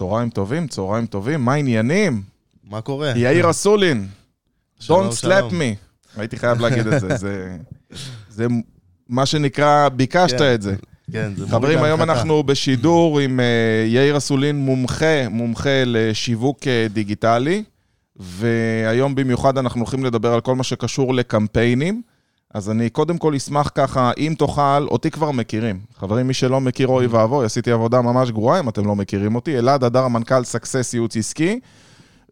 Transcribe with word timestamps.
צהריים 0.00 0.30
טובים, 0.30 0.68
צהריים 0.68 1.06
טובים, 1.06 1.44
מה 1.44 1.52
העניינים? 1.52 2.22
מה 2.64 2.80
קורה? 2.80 3.12
יאיר 3.16 3.50
אסולין, 3.50 4.08
Don't 4.82 5.22
slap 5.22 5.50
me. 5.50 5.76
הייתי 6.16 6.36
חייב 6.36 6.60
להגיד 6.60 6.86
את 6.86 7.00
זה, 7.00 7.16
זה, 7.22 7.56
זה 8.28 8.46
מה 9.08 9.26
שנקרא, 9.26 9.88
ביקשת 9.88 10.38
כן. 10.38 10.54
את 10.54 10.62
זה. 10.62 10.74
כן, 11.12 11.32
זה 11.36 11.48
חברים, 11.48 11.82
היום 11.82 12.00
להנחתה. 12.00 12.18
אנחנו 12.18 12.42
בשידור 12.42 13.20
עם 13.20 13.40
אה, 13.40 13.84
יאיר 13.86 14.16
אסולין, 14.16 14.56
מומחה, 14.56 15.28
מומחה 15.30 15.82
לשיווק 15.86 16.66
אה, 16.66 16.86
דיגיטלי, 16.92 17.64
והיום 18.16 19.14
במיוחד 19.14 19.58
אנחנו 19.58 19.80
הולכים 19.80 20.04
לדבר 20.04 20.34
על 20.34 20.40
כל 20.40 20.54
מה 20.54 20.64
שקשור 20.64 21.14
לקמפיינים. 21.14 22.02
אז 22.54 22.70
אני 22.70 22.90
קודם 22.90 23.18
כל 23.18 23.34
אשמח 23.34 23.70
ככה, 23.74 24.12
אם 24.18 24.34
תוכל, 24.38 24.86
אותי 24.86 25.10
כבר 25.10 25.30
מכירים. 25.30 25.80
חברים, 25.96 26.26
מי 26.26 26.34
שלא 26.34 26.60
מכיר, 26.60 26.88
אוי 26.88 27.06
ואבוי, 27.06 27.46
עשיתי 27.46 27.72
עבודה 27.72 28.00
ממש 28.00 28.30
גרועה 28.30 28.60
אם 28.60 28.68
אתם 28.68 28.86
לא 28.86 28.96
מכירים 28.96 29.34
אותי. 29.34 29.58
אלעד 29.58 29.84
הדר, 29.84 30.04
המנכ"ל 30.04 30.44
סקסס 30.44 30.94
ייעוץ 30.94 31.16
עסקי, 31.16 31.60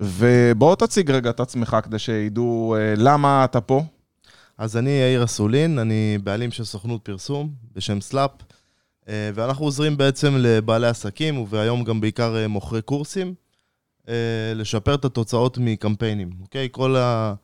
ובוא 0.01 0.75
תציג 0.75 1.11
רגע 1.11 1.31
את 1.31 1.41
עצמך 1.41 1.77
כדי 1.83 1.99
שידעו 1.99 2.77
אה, 2.79 2.95
למה 2.97 3.45
אתה 3.45 3.61
פה. 3.61 3.83
אז 4.59 4.77
אני 4.77 4.91
יאיר 4.91 5.25
אסולין, 5.25 5.79
אני 5.79 6.19
בעלים 6.25 6.51
של 6.51 6.65
סוכנות 6.65 7.01
פרסום 7.03 7.51
בשם 7.75 8.01
סלאפ, 8.01 8.31
אה, 9.09 9.31
ואנחנו 9.35 9.65
עוזרים 9.65 9.97
בעצם 9.97 10.35
לבעלי 10.39 10.87
עסקים, 10.87 11.45
והיום 11.49 11.85
גם 11.85 12.01
בעיקר 12.01 12.37
אה, 12.37 12.49
מוכרי 12.49 12.83
קורסים, 12.83 13.35
אה, 14.09 14.15
לשפר 14.55 14.95
את 14.95 15.05
התוצאות 15.05 15.59
מקמפיינים, 15.61 16.31
אוקיי? 16.43 16.69
כל, 16.73 16.97
ה... 16.97 17.35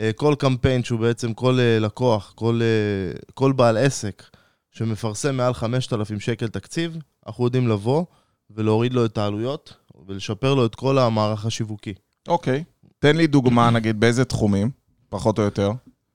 אה, 0.00 0.10
כל 0.12 0.34
קמפיין 0.38 0.84
שהוא 0.84 1.00
בעצם 1.00 1.34
כל 1.34 1.58
אה, 1.60 1.78
לקוח, 1.78 2.32
כל, 2.34 2.60
אה, 2.62 3.20
כל 3.34 3.52
בעל 3.52 3.76
עסק 3.76 4.22
שמפרסם 4.70 5.36
מעל 5.36 5.54
5,000 5.54 6.20
שקל 6.20 6.48
תקציב, 6.48 6.96
אנחנו 7.26 7.44
יודעים 7.44 7.68
לבוא 7.68 8.04
ולהוריד 8.50 8.92
לו 8.92 9.04
את 9.04 9.18
העלויות 9.18 9.74
ולשפר 10.06 10.54
לו 10.54 10.66
את 10.66 10.74
כל 10.74 10.98
המערך 10.98 11.46
השיווקי. 11.46 11.94
אוקיי. 12.28 12.64
תן 12.98 13.16
לי 13.16 13.26
דוגמה, 13.26 13.70
נגיד, 13.70 14.00
באיזה 14.00 14.24
תחומים, 14.24 14.70
פחות 15.08 15.38
או 15.38 15.44
יותר. 15.44 15.70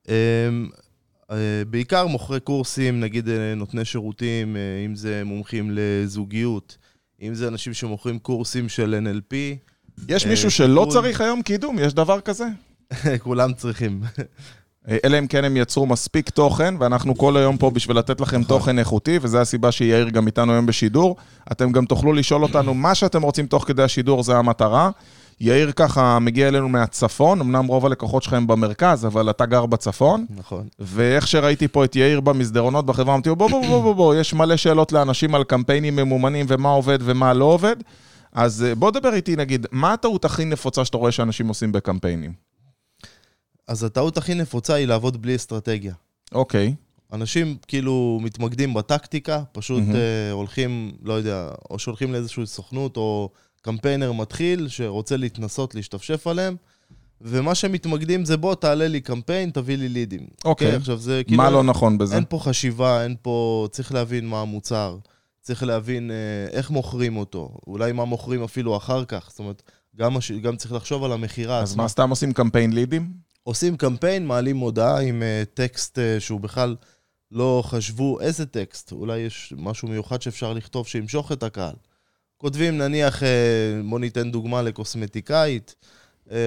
אמ, 0.10 0.70
בעיקר 1.70 2.08
מוכרי 2.08 2.40
קורסים, 2.40 3.00
נגיד 3.00 3.30
נותני 3.56 3.86
שירותים, 3.86 4.58
אם 4.86 4.96
זה 4.96 5.24
מומחים 5.24 5.70
לזוגיות, 5.74 6.78
אם 7.22 7.34
זה 7.34 7.48
אנשים 7.48 7.74
שמוכרים 7.74 8.20
קורסים 8.20 8.70
של 8.70 8.96
NLP, 9.08 9.36
יש 10.10 10.26
מישהו 10.26 10.52
שלא. 10.52 10.88
צריך 10.92 11.22
היום 11.22 11.42
קידום? 11.42 11.80
יש 11.80 11.94
דבר 11.94 12.22
כזה? 12.22 12.46
כולם 13.24 13.54
צריכים. 13.54 14.02
אלא 15.04 15.20
אם 15.20 15.28
כן 15.28 15.44
הם 15.44 15.58
יצרו 15.58 15.86
מספיק 15.86 16.30
תוכן, 16.30 16.76
ואנחנו 16.80 17.18
כל 17.18 17.38
היום 17.38 17.58
פה 17.58 17.70
בשביל 17.70 17.98
לתת 17.98 18.22
לכם 18.22 18.44
תוכן 18.44 18.80
איכותי, 18.80 19.20
וזו 19.22 19.38
הסיבה 19.38 19.72
שיאיר 19.72 20.10
גם 20.10 20.28
איתנו 20.28 20.52
היום 20.52 20.66
בשידור. 20.66 21.16
אתם 21.52 21.72
גם 21.72 21.86
תוכלו 21.86 22.14
לשאול 22.14 22.44
אותנו 22.44 22.74
מה 22.74 22.96
שאתם 22.96 23.22
רוצים 23.22 23.48
תוך 23.48 23.68
כדי 23.68 23.84
השידור, 23.84 24.24
זה 24.24 24.38
המטרה. 24.38 24.90
יאיר 25.42 25.72
ככה 25.72 26.20
מגיע 26.20 26.48
אלינו 26.48 26.70
מהצפון, 26.70 27.42
אמנם 27.42 27.66
רוב 27.66 27.86
הלקוחות 27.86 28.24
שלך 28.24 28.34
הם 28.34 28.48
במרכז, 28.48 29.06
אבל 29.06 29.30
אתה 29.30 29.46
גר 29.46 29.66
בצפון. 29.66 30.26
נכון. 30.30 30.68
ואיך 30.80 31.28
שראיתי 31.28 31.68
פה 31.68 31.86
את 31.86 31.96
יאיר 31.96 32.20
במסדרונות 32.20 32.86
בחברה, 32.86 33.14
אמרתי 33.14 33.30
לו, 33.30 33.36
בוא, 33.36 33.50
בוא, 33.50 33.68
בוא, 33.68 33.82
בוא, 33.82 33.96
בוא, 33.96 34.16
יש 34.16 34.34
מלא 34.34 34.58
שאלות 34.58 34.92
לאנשים 34.92 35.36
על 35.36 35.44
קמפיינים 35.44 35.96
ממומנים 35.96 36.46
ומה 36.50 36.70
עובד 36.70 37.00
ומה 37.02 37.34
לא 37.34 37.46
עובד. 37.46 37.76
אז 38.34 38.64
אה, 38.64 38.76
בוא 38.76 38.92
דבר 38.92 39.14
איתי, 39.14 39.36
נגיד, 39.36 39.68
מה 39.72 39.94
הטעות 39.94 40.26
הכי 40.26 40.46
נפוצה 40.46 40.86
שאתה 40.86 40.98
רואה 40.98 41.12
שאנשים 41.12 41.48
עושים 41.48 41.72
בקמפיינים? 41.72 42.55
אז 43.68 43.84
הטעות 43.84 44.18
הכי 44.18 44.34
נפוצה 44.34 44.74
היא 44.74 44.88
לעבוד 44.88 45.22
בלי 45.22 45.36
אסטרטגיה. 45.36 45.94
אוקיי, 46.32 46.76
אנשים 47.14 47.58
כאילו 47.68 48.20
מתמקדים 48.22 48.74
בטקטיקה, 48.74 49.44
פשוט 49.52 49.84
מהמם. 49.84 49.96
אה, 49.96 50.32
הולכים, 50.32 50.92
לא 51.04 51.14
יודע, 51.14 51.50
או 51.70 51.80
שהולכים 51.80 52.14
לאיזושהי 52.14 52.46
סוכנות, 52.46 52.98
או 52.98 53.30
קמפיינר 53.62 54.12
מתחיל 54.12 54.68
שרוצה 54.68 55.18
להתנסות, 55.18 55.76
להשתפשף 55.76 56.28
עליהם, 56.28 56.56
ומה 57.22 57.56
שמתמקדים 57.56 58.26
זה 58.26 58.38
בוא, 58.38 58.56
תעלה 58.56 58.88
לי 58.88 59.02
קמפיין, 59.02 59.50
תביא 59.50 59.78
לי 59.78 59.90
לידים. 59.90 60.28
אוקיי. 60.46 60.76
עכשיו 60.76 60.98
זה 60.98 61.22
כאילו... 61.28 61.44
מה 61.44 61.50
לא 61.50 61.64
נכון 61.64 61.98
בזה? 61.98 62.16
אין 62.16 62.24
פה 62.30 62.40
חשיבה, 62.40 63.04
אין 63.04 63.16
פה... 63.22 63.68
צריך 63.72 63.94
להבין 63.94 64.28
מה 64.28 64.42
המוצר, 64.42 64.98
צריך 65.42 65.64
להבין 65.64 66.12
אה, 66.12 66.16
איך 66.52 66.70
מוכרים 66.72 67.18
אותו, 67.18 67.58
אולי 67.68 67.92
מה 67.92 68.06
מוכרים 68.06 68.44
אפילו 68.44 68.78
אחר 68.78 69.06
כך, 69.06 69.28
זאת 69.30 69.40
אומרת, 69.40 69.62
גם, 69.96 70.18
הש... 70.18 70.32
גם 70.32 70.56
צריך 70.56 70.74
לחשוב 70.74 71.04
על 71.04 71.12
המכירה 71.12 71.60
אז 71.60 71.72
עצמה. 71.72 71.84
מה, 71.84 71.90
סתם 71.90 72.10
עושים 72.10 72.34
קמפיין 72.34 72.74
לידים? 72.74 73.25
עושים 73.48 73.78
קמפיין, 73.78 74.28
מעלים 74.28 74.56
מודעה 74.56 75.02
עם 75.02 75.24
אה, 75.24 75.44
טקסט 75.54 76.00
אה, 76.00 76.20
שהוא 76.20 76.40
בכלל 76.40 76.76
לא 77.32 77.64
חשבו 77.66 78.22
איזה 78.22 78.46
טקסט, 78.46 78.92
אולי 78.92 79.20
יש 79.20 79.54
משהו 79.58 79.88
מיוחד 79.88 80.22
שאפשר 80.22 80.54
לכתוב 80.54 80.88
שימשוך 80.88 81.32
את 81.32 81.44
הקהל. 81.44 81.76
כותבים 82.38 82.78
נניח, 82.78 83.24
אה, 83.24 83.28
בוא 83.90 84.00
ניתן 84.00 84.32
דוגמה 84.32 84.62
לקוסמטיקאית, 84.62 85.76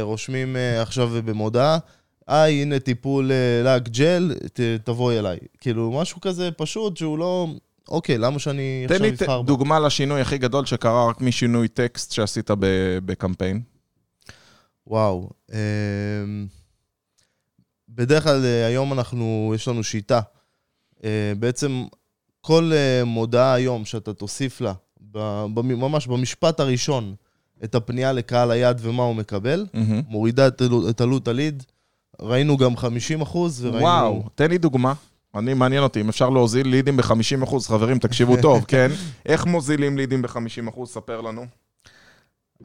רושמים 0.01 0.57
עכשיו 0.81 1.09
במודעה, 1.25 1.79
היי, 2.27 2.63
הנה 2.63 2.79
טיפול 2.79 3.31
לק 3.65 3.89
ג'ל, 3.89 4.35
תבואי 4.85 5.19
אליי. 5.19 5.39
כאילו, 5.61 5.93
משהו 6.01 6.21
כזה 6.21 6.51
פשוט 6.51 6.97
שהוא 6.97 7.19
לא... 7.19 7.49
אוקיי, 7.89 8.19
למה 8.19 8.39
שאני 8.39 8.85
תן 8.89 8.95
עכשיו 8.95 9.07
לי 9.07 9.13
אבחר 9.13 9.43
בו? 9.43 9.47
דוגמה 9.47 9.81
לשינוי 9.81 10.21
הכי 10.21 10.39
גדול 10.39 10.67
שקרה 10.67 11.09
רק 11.09 11.21
משינוי 11.21 11.69
טקסט 11.69 12.13
שעשית 12.13 12.51
בקמפיין. 13.05 13.63
וואו. 14.87 15.31
אמ, 15.53 16.47
בדרך 17.99 18.25
כלל 18.25 18.45
אה, 18.45 18.67
היום 18.67 18.93
אנחנו, 18.93 19.53
יש 19.55 19.69
לנו 19.69 19.85
שיטה. 19.85 20.21
אה, 21.05 21.33
בעצם 21.39 21.85
כל 22.41 22.71
אה, 22.75 23.05
מודעה 23.05 23.55
היום 23.55 23.85
שאתה 23.85 24.13
תוסיף 24.13 24.61
לה, 24.61 24.73
ממש 25.55 26.07
במשפט 26.07 26.61
הראשון, 26.61 27.15
את 27.65 27.75
הפנייה 27.75 28.13
לקהל 28.13 28.51
היעד 28.51 28.81
ומה 28.83 29.03
הוא 29.03 29.15
מקבל, 29.17 29.67
מהמם. 29.75 30.03
מורידה 30.09 30.47
את 30.49 30.61
עלו- 30.61 30.89
את 30.91 31.01
עלות 31.01 31.29
הליד. 31.29 31.63
ראינו 32.21 32.57
גם 32.57 32.77
50 32.77 33.21
אחוז, 33.21 33.65
וראינו... 33.65 33.83
וואו, 33.85 34.23
תן 34.35 34.51
לי 34.51 34.59
דוגמה. 34.59 34.93
אני, 35.35 35.55
מעניין 35.55 35.83
אותי, 35.83 36.01
אם 36.01 36.09
אפשר 36.09 36.31
להוזיל 36.31 36.69
לידים 36.69 36.97
ב-50%, 36.97 37.59
חברים, 37.67 37.99
תקשיבו 37.99 38.37
טוב, 38.43 38.65
כן? 38.69 38.91
איך 39.27 39.47
מוזילים 39.47 39.97
לידים 39.99 40.23
ב-50%? 40.23 40.87
ספר 40.87 41.21
לנו. 41.21 41.47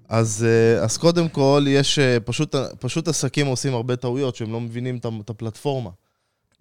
אז, 0.09 0.45
אה, 0.49 0.83
אז 0.83 0.97
קודם 0.97 1.29
כל, 1.29 1.65
יש 1.67 1.99
אה, 1.99 2.19
פשוט, 2.19 2.55
פשוט 2.79 3.07
עסקים 3.07 3.47
עושים 3.47 3.73
הרבה 3.73 3.95
טעויות 3.95 4.35
שהם 4.35 4.51
לא 4.51 4.61
מבינים 4.61 4.97
את 4.97 5.29
הפלטפורמה. 5.29 5.89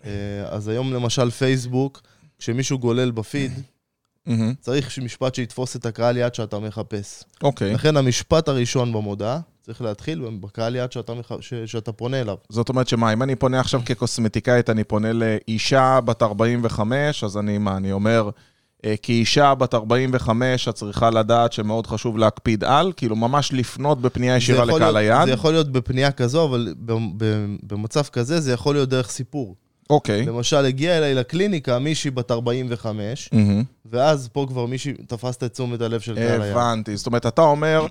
אה, 0.05 0.11
אז 0.49 0.69
היום 0.69 0.93
למשל 0.93 1.31
פייסבוק, 1.31 2.03
כשמישהו 2.39 2.79
גולל 2.79 3.11
בפיד, 3.11 3.53
מהמם. 4.27 4.55
צריך 4.61 4.99
משפט 4.99 5.35
שיתפוס 5.35 5.77
את 5.77 5.87
הקהל 5.87 6.17
יעד 6.17 6.35
שאתה 6.35 6.59
מחפש. 6.59 7.25
אוקיי. 7.43 7.75
לכן 7.75 7.97
המשפט 7.97 8.49
הראשון 8.49 8.93
במודעה 8.93 9.41
צריך 9.61 9.83
להתחיל 9.83 10.25
בקהל 10.41 10.77
יעד 10.77 10.93
שאתה, 10.93 11.15
מח... 11.15 11.33
ש... 11.41 11.55
שאתה 11.55 11.93
פונה 11.93 12.21
אליו. 12.21 12.37
זאת 12.49 12.69
אומרת 12.69 12.89
שמה, 12.89 13.13
אם 13.13 13.23
אני 13.23 13.37
פונה 13.37 13.61
עכשיו 13.61 13.81
כקוסמטיקאית, 13.87 14.71
אני 14.71 14.85
פונה 14.85 15.13
לאישה 15.13 16.01
בת 16.05 16.23
45, 16.23 17.25
אז 17.25 17.39
אני, 17.39 17.59
מה, 17.59 17.77
אני 17.77 17.93
אומר, 17.93 18.31
כאישה 19.03 19.55
בת 19.55 19.75
45, 19.75 20.69
את 20.69 20.75
צריכה 20.75 21.11
לדעת 21.11 21.53
שמאוד 21.53 21.87
חשוב 21.87 22.19
להקפיד 22.19 22.65
על, 22.65 22.93
כאילו 22.97 23.17
ממש 23.17 23.53
לפנות 23.53 24.01
בפנייה 24.01 24.37
ישירה 24.37 24.65
לקהל 24.65 24.79
להיות, 24.79 24.97
היעד. 24.97 25.27
זה 25.27 25.33
יכול 25.33 25.53
להיות 25.53 25.73
בפנייה 25.73 26.13
כזו, 26.13 26.45
אבל. 26.45 26.75
במצב 27.63 28.03
כזה 28.03 28.41
זה 28.41 28.53
יכול 28.53 28.75
להיות 28.75 28.89
דרך 28.89 29.11
סיפור. 29.11 29.55
אוקיי. 29.91 30.27
למשל, 30.27 30.57
הגיעה 30.57 30.99
אליי 30.99 31.15
לקליניקה 31.15 31.79
מישהי 31.79 32.11
בת 32.11 32.31
45, 32.31 33.29
מהמם. 33.33 33.63
ואז 33.91 34.29
פה 34.33 34.47
כבר 34.49 34.67
מישהי 34.67 34.93
תפסת 35.07 35.45
את 35.45 35.53
תשומת 35.53 35.81
הלב 35.81 36.01
של 36.01 36.15
קהל 36.15 36.43
היעד. 36.43 36.57
הבנתי. 36.57 36.97
זאת 36.97 37.07
אומרת, 37.07 37.27
אתה 37.27 37.43
אומר, 37.43 37.87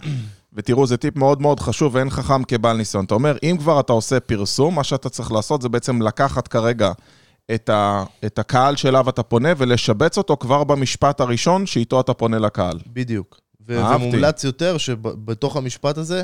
ותראו, 0.53 0.87
זה 0.87 0.97
טיפ 0.97 1.15
מאוד 1.15 1.41
מאוד 1.41 1.59
חשוב 1.59 1.95
ואין 1.95 2.09
חכם 2.09 2.43
כבעל 2.43 2.77
ניסיון. 2.77 3.05
אתה 3.05 3.13
אומר, 3.13 3.37
אם 3.43 3.55
כבר 3.59 3.79
אתה 3.79 3.93
עושה 3.93 4.19
פרסום, 4.19 4.75
מה 4.75 4.83
שאתה 4.83 5.09
צריך 5.09 5.31
לעשות 5.31 5.61
זה 5.61 5.69
בעצם 5.69 6.01
לקחת 6.01 6.47
כרגע 6.47 6.91
את, 7.55 7.69
ה, 7.69 8.03
את 8.25 8.39
הקהל 8.39 8.75
שאליו 8.75 9.09
אתה 9.09 9.23
פונה 9.23 9.49
ולשבץ 9.57 10.17
אותו 10.17 10.37
כבר 10.37 10.63
במשפט 10.63 11.19
הראשון 11.19 11.65
שאיתו 11.65 12.01
אתה 12.01 12.13
פונה 12.13 12.39
לקהל. 12.39 12.79
בדיוק. 12.87 13.39
ומומלץ 13.67 14.43
יותר 14.43 14.77
שבתוך 14.77 15.57
המשפט 15.57 15.97
הזה 15.97 16.23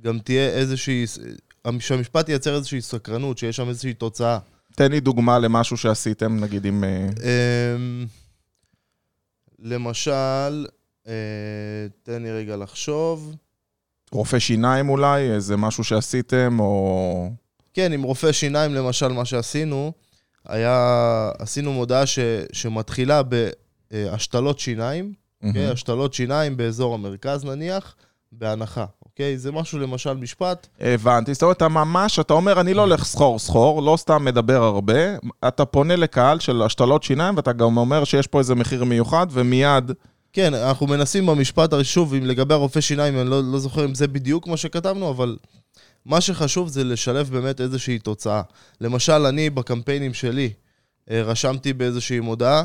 גם 0.00 0.18
תהיה 0.18 0.48
איזושהי, 0.48 1.04
שהמשפט 1.78 2.28
ייצר 2.28 2.56
איזושהי 2.56 2.80
סקרנות, 2.80 3.38
שיש 3.38 3.56
שם 3.56 3.68
איזושהי 3.68 3.94
תוצאה. 3.94 4.38
תן 4.76 4.92
לי 4.92 5.00
דוגמה 5.00 5.38
למשהו 5.38 5.76
שעשיתם, 5.76 6.40
נגיד 6.40 6.64
עם... 6.64 6.84
אה, 6.84 7.08
אמ, 7.76 8.06
למשל, 9.58 10.66
אה, 11.08 11.12
תן 12.02 12.22
לי 12.22 12.32
רגע 12.32 12.56
לחשוב. 12.56 13.34
רופא 14.12 14.38
שיניים 14.38 14.88
אולי, 14.88 15.30
איזה 15.30 15.56
משהו 15.56 15.84
שעשיתם, 15.84 16.56
או... 16.60 17.30
כן, 17.74 17.92
עם 17.92 18.02
רופא 18.02 18.32
שיניים, 18.32 18.74
למשל, 18.74 19.08
מה 19.08 19.24
שעשינו, 19.24 19.92
היה, 20.48 21.30
עשינו 21.38 21.72
מודעה 21.72 22.06
ש, 22.06 22.18
שמתחילה 22.52 23.22
בהשתלות 23.90 24.58
שיניים, 24.58 25.12
אוקיי? 25.42 25.62
מהמם. 25.62 25.72
השתלות 25.72 26.14
שיניים 26.14 26.56
באזור 26.56 26.94
המרכז 26.94 27.44
נניח, 27.44 27.94
בהנחה, 28.32 28.84
אוקיי? 29.04 29.38
זה 29.38 29.52
משהו, 29.52 29.78
למשל, 29.78 30.14
משפט, 30.14 30.66
הבנתי, 30.80 31.34
זאת 31.34 31.42
אומרת, 31.42 31.56
אתה 31.56 31.68
ממש, 31.68 32.18
אתה 32.18 32.34
אומר, 32.34 32.60
אני 32.60 32.74
לא 32.74 32.82
הולך 32.82 33.04
סחור 33.04 33.38
סחור, 33.38 33.82
לא 33.82 33.96
סתם 33.96 34.24
מדבר 34.24 34.62
הרבה, 34.62 35.16
אתה 35.48 35.64
פונה 35.64 35.96
לקהל 35.96 36.40
של 36.40 36.62
השתלות 36.62 37.02
שיניים, 37.02 37.36
ואתה 37.36 37.52
גם 37.52 37.76
אומר 37.76 38.04
שיש 38.04 38.26
פה 38.26 38.38
איזה 38.38 38.54
מחיר 38.54 38.84
מיוחד, 38.84 39.26
ומיד 39.30 39.92
כן, 40.36 40.54
אנחנו 40.54 40.86
מנסים 40.86 41.26
במשפט, 41.26 41.70
שוב, 41.82 42.14
לגבי 42.14 42.54
הרופא 42.54 42.80
שיניים, 42.80 43.18
אני 43.20 43.30
לא, 43.30 43.40
לא 43.52 43.58
זוכר 43.58 43.84
אם 43.84 43.94
זה 43.94 44.08
בדיוק 44.08 44.46
מה 44.46 44.56
שכתבנו, 44.56 45.10
אבל 45.10 45.36
מה 46.06 46.20
שחשוב 46.20 46.68
זה 46.68 46.84
לשלב 46.84 47.30
באמת 47.30 47.60
איזושהי 47.60 47.98
תוצאה. 47.98 48.42
למשל, 48.80 49.26
אני 49.26 49.50
בקמפיינים 49.50 50.14
שלי 50.14 50.50
אה, 51.10 51.22
רשמתי 51.22 51.72
באיזושהי 51.72 52.20
מודעה, 52.20 52.64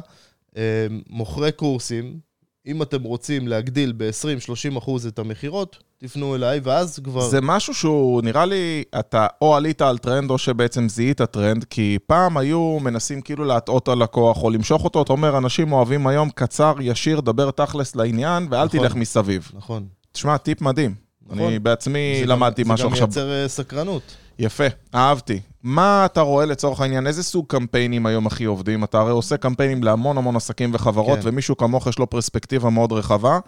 אה, 0.57 0.87
מוכרי 1.09 1.51
קורסים, 1.51 2.19
אם 2.67 2.81
אתם 2.81 3.03
רוצים 3.03 3.47
להגדיל 3.47 3.93
ב-20-30 3.97 4.77
אחוז 4.77 5.05
את 5.05 5.19
המכירות, 5.19 5.77
תפנו 5.97 6.35
אליי, 6.35 6.59
ואז 6.63 6.99
כבר... 7.03 7.21
זה 7.21 7.41
משהו 7.41 7.73
שהוא, 7.73 8.21
נראה 8.21 8.45
לי, 8.45 8.83
אתה 8.99 9.27
או 9.41 9.55
עלית 9.55 9.81
על 9.81 9.97
טרנד 9.97 10.29
או 10.29 10.37
שבעצם 10.37 10.89
זיהית 10.89 11.21
טרנד, 11.21 11.63
כי 11.63 11.97
פעם 12.07 12.37
היו 12.37 12.77
מנסים 12.81 13.21
כאילו 13.21 13.45
להטעות 13.45 13.87
על 13.87 14.03
לקוח 14.03 14.43
או 14.43 14.49
למשוך 14.49 14.83
אותו, 14.83 15.01
אתה 15.01 15.13
אומר, 15.13 15.37
אנשים 15.37 15.71
אוהבים 15.71 16.07
היום 16.07 16.29
קצר, 16.29 16.73
ישיר, 16.81 17.19
דבר 17.19 17.51
תכלס 17.51 17.95
לעניין, 17.95 18.47
ואל 18.51 18.65
נכון. 18.65 18.79
תלך 18.79 18.95
מסביב. 18.95 19.51
נכון. 19.53 19.87
תשמע, 20.11 20.37
טיפ 20.37 20.61
מדהים. 20.61 21.10
נכון. 21.31 21.47
אני 21.47 21.59
בעצמי 21.59 22.17
זה 22.19 22.25
למדתי 22.25 22.63
משהו 22.65 22.89
זה 22.89 22.93
עכשיו. 22.93 23.07
גם 23.07 23.27
מייצר 23.27 23.43
אה, 23.43 23.47
סקרנות. 23.47 24.01
יפה, 24.39 24.63
אהבתי. 24.95 25.39
מה 25.63 26.05
אתה 26.05 26.21
רואה 26.21 26.45
לצורך 26.45 26.81
העניין? 26.81 27.07
איזה 27.07 27.23
סוג 27.23 27.45
קמפיינים 27.47 28.05
היום 28.05 28.27
הכי 28.27 28.45
עובדים? 28.45 28.83
אתה 28.83 28.99
הרי 28.99 29.11
עושה 29.11 29.37
קמפיינים 29.37 29.83
להמון 29.83 30.17
המון 30.17 30.35
עסקים 30.35 30.69
וחברות, 30.73 31.19
כן. 31.19 31.29
ומישהו 31.29 31.57
כמוך 31.57 31.87
יש 31.87 31.99
לו 31.99 32.09
פרספקטיבה 32.09 32.69
מאוד 32.69 32.91
רחבה, 32.91 33.39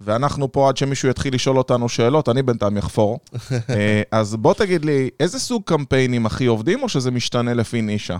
ואנחנו 0.00 0.52
פה 0.52 0.68
עד 0.68 0.76
שמישהו 0.76 1.08
יתחיל 1.08 1.34
לשאול 1.34 1.58
אותנו 1.58 1.88
שאלות, 1.88 2.28
אני 2.28 2.42
בינתיים 2.42 2.76
אחפור. 2.76 3.18
אה, 3.70 4.02
אז 4.12 4.36
בוא 4.36 4.54
תגיד 4.54 4.84
לי, 4.84 5.10
איזה 5.20 5.38
סוג 5.38 5.62
קמפיינים 5.64 6.26
הכי 6.26 6.46
עובדים, 6.46 6.82
או 6.82 6.88
שזה 6.88 7.10
משתנה 7.10 7.54
לפי 7.54 7.82
נישה? 7.82 8.16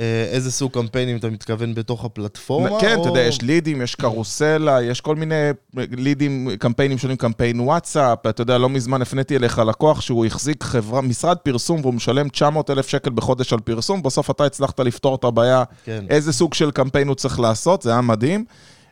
אה, 0.00 0.24
איזה 0.30 0.52
סוג 0.52 0.72
קמפיינים 0.72 1.16
אתה 1.16 1.30
מתכוון 1.30 1.74
בתוך 1.74 2.04
הפלטפורמה? 2.04 2.80
כן, 2.80 2.96
או... 2.96 3.00
אתה 3.00 3.08
יודע, 3.08 3.20
יש 3.20 3.42
לידים, 3.42 3.82
יש 3.82 3.94
קרוסלה, 3.94 4.82
יש 4.82 5.00
כל 5.00 5.16
מיני 5.16 5.50
לידים, 5.74 6.48
קמפיינים 6.58 6.98
שונים, 6.98 7.16
קמפיין 7.16 7.60
וואטסאפ, 7.60 8.26
אתה 8.26 8.42
יודע, 8.42 8.58
לא 8.58 8.68
מזמן 8.68 9.02
הפניתי 9.02 9.36
אליך 9.36 9.58
לקוח 9.58 10.00
שהוא 10.00 10.26
החזיק 10.26 10.64
חברה, 10.64 11.00
משרד 11.00 11.36
פרסום 11.36 11.80
והוא 11.80 11.94
משלם 11.94 12.28
900 12.28 12.70
אלף 12.70 12.88
שקל 12.88 13.10
בחודש 13.10 13.52
על 13.52 13.60
פרסום, 13.60 14.02
בסוף 14.02 14.30
אתה 14.30 14.44
הצלחת 14.44 14.80
לפתור 14.80 15.14
את 15.14 15.24
הבעיה, 15.24 15.64
כן. 15.84 16.04
איזה 16.10 16.32
סוג 16.32 16.54
של 16.54 16.70
קמפיין 16.70 17.08
הוא 17.08 17.14
צריך 17.14 17.40
לעשות, 17.40 17.82
זה 17.82 17.90
היה 17.90 18.00
מדהים. 18.00 18.44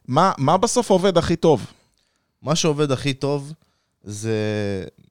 מה, 0.08 0.32
מה 0.38 0.56
בסוף 0.56 0.90
עובד 0.90 1.18
הכי 1.18 1.36
טוב? 1.36 1.66
מה 2.42 2.56
שעובד 2.56 2.92
הכי 2.92 3.14
טוב 3.14 3.52
זה, 4.04 4.34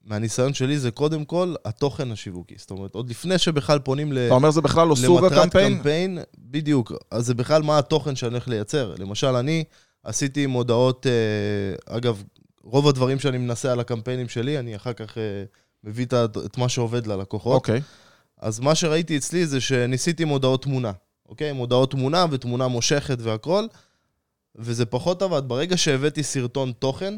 מהניסיון 0.05 0.53
שלי, 0.53 0.79
זה 0.79 0.91
קודם 0.91 1.25
כל 1.25 1.55
התוכן 1.65 2.11
השיווקי. 2.11 2.55
זאת 2.57 2.71
אומרת, 2.71 2.95
עוד 2.95 3.09
לפני 3.09 3.37
שבכלל 3.37 3.79
פונים 3.79 4.13
ל... 4.13 4.17
אתה 4.17 4.33
אומר 4.33 4.51
זה 4.51 4.61
בכלל 4.61 4.87
לא 4.87 4.95
סוג 4.95 5.23
למטרת 5.23 5.39
הקמפיין? 5.39 5.77
קמפיין, 5.77 6.19
בדיוק. 6.37 6.91
אז 7.11 7.25
זה 7.25 7.33
בכלל 7.33 7.61
מה 7.61 7.77
התוכן 7.77 8.15
שאני 8.15 8.31
הולך 8.31 8.47
לייצר. 8.47 8.95
למשל, 8.99 9.27
אני 9.27 9.63
עשיתי 10.03 10.45
מודעות, 10.45 11.07
אה, 11.07 11.97
אגב, 11.97 12.23
רוב 12.63 12.87
הדברים 12.87 13.19
שאני 13.19 13.37
מנסה 13.37 13.71
על 13.71 13.79
הקמפיינים 13.79 14.29
שלי, 14.29 14.59
אני 14.59 14.75
אחר 14.75 14.93
כך 14.93 15.17
אה, 15.17 15.43
מביא 15.83 16.05
את 16.45 16.57
מה 16.57 16.69
שעובד 16.69 17.07
ללקוחות. 17.07 17.55
אוקיי. 17.55 17.81
אז 18.37 18.59
מה 18.59 18.75
שראיתי 18.75 19.17
אצלי 19.17 19.45
זה 19.45 19.61
שניסיתי 19.61 20.25
מודעות 20.25 20.63
תמונה, 20.63 20.91
אוקיי? 21.29 21.51
מודעות 21.51 21.91
תמונה 21.91 22.25
ותמונה 22.31 22.67
מושכת 22.67 23.17
והכל, 23.21 23.65
וזה 24.55 24.85
פחות 24.85 25.21
עבד. 25.21 25.41
ברגע 25.47 25.77
שהבאתי 25.77 26.23
סרטון 26.23 26.71
תוכן, 26.79 27.13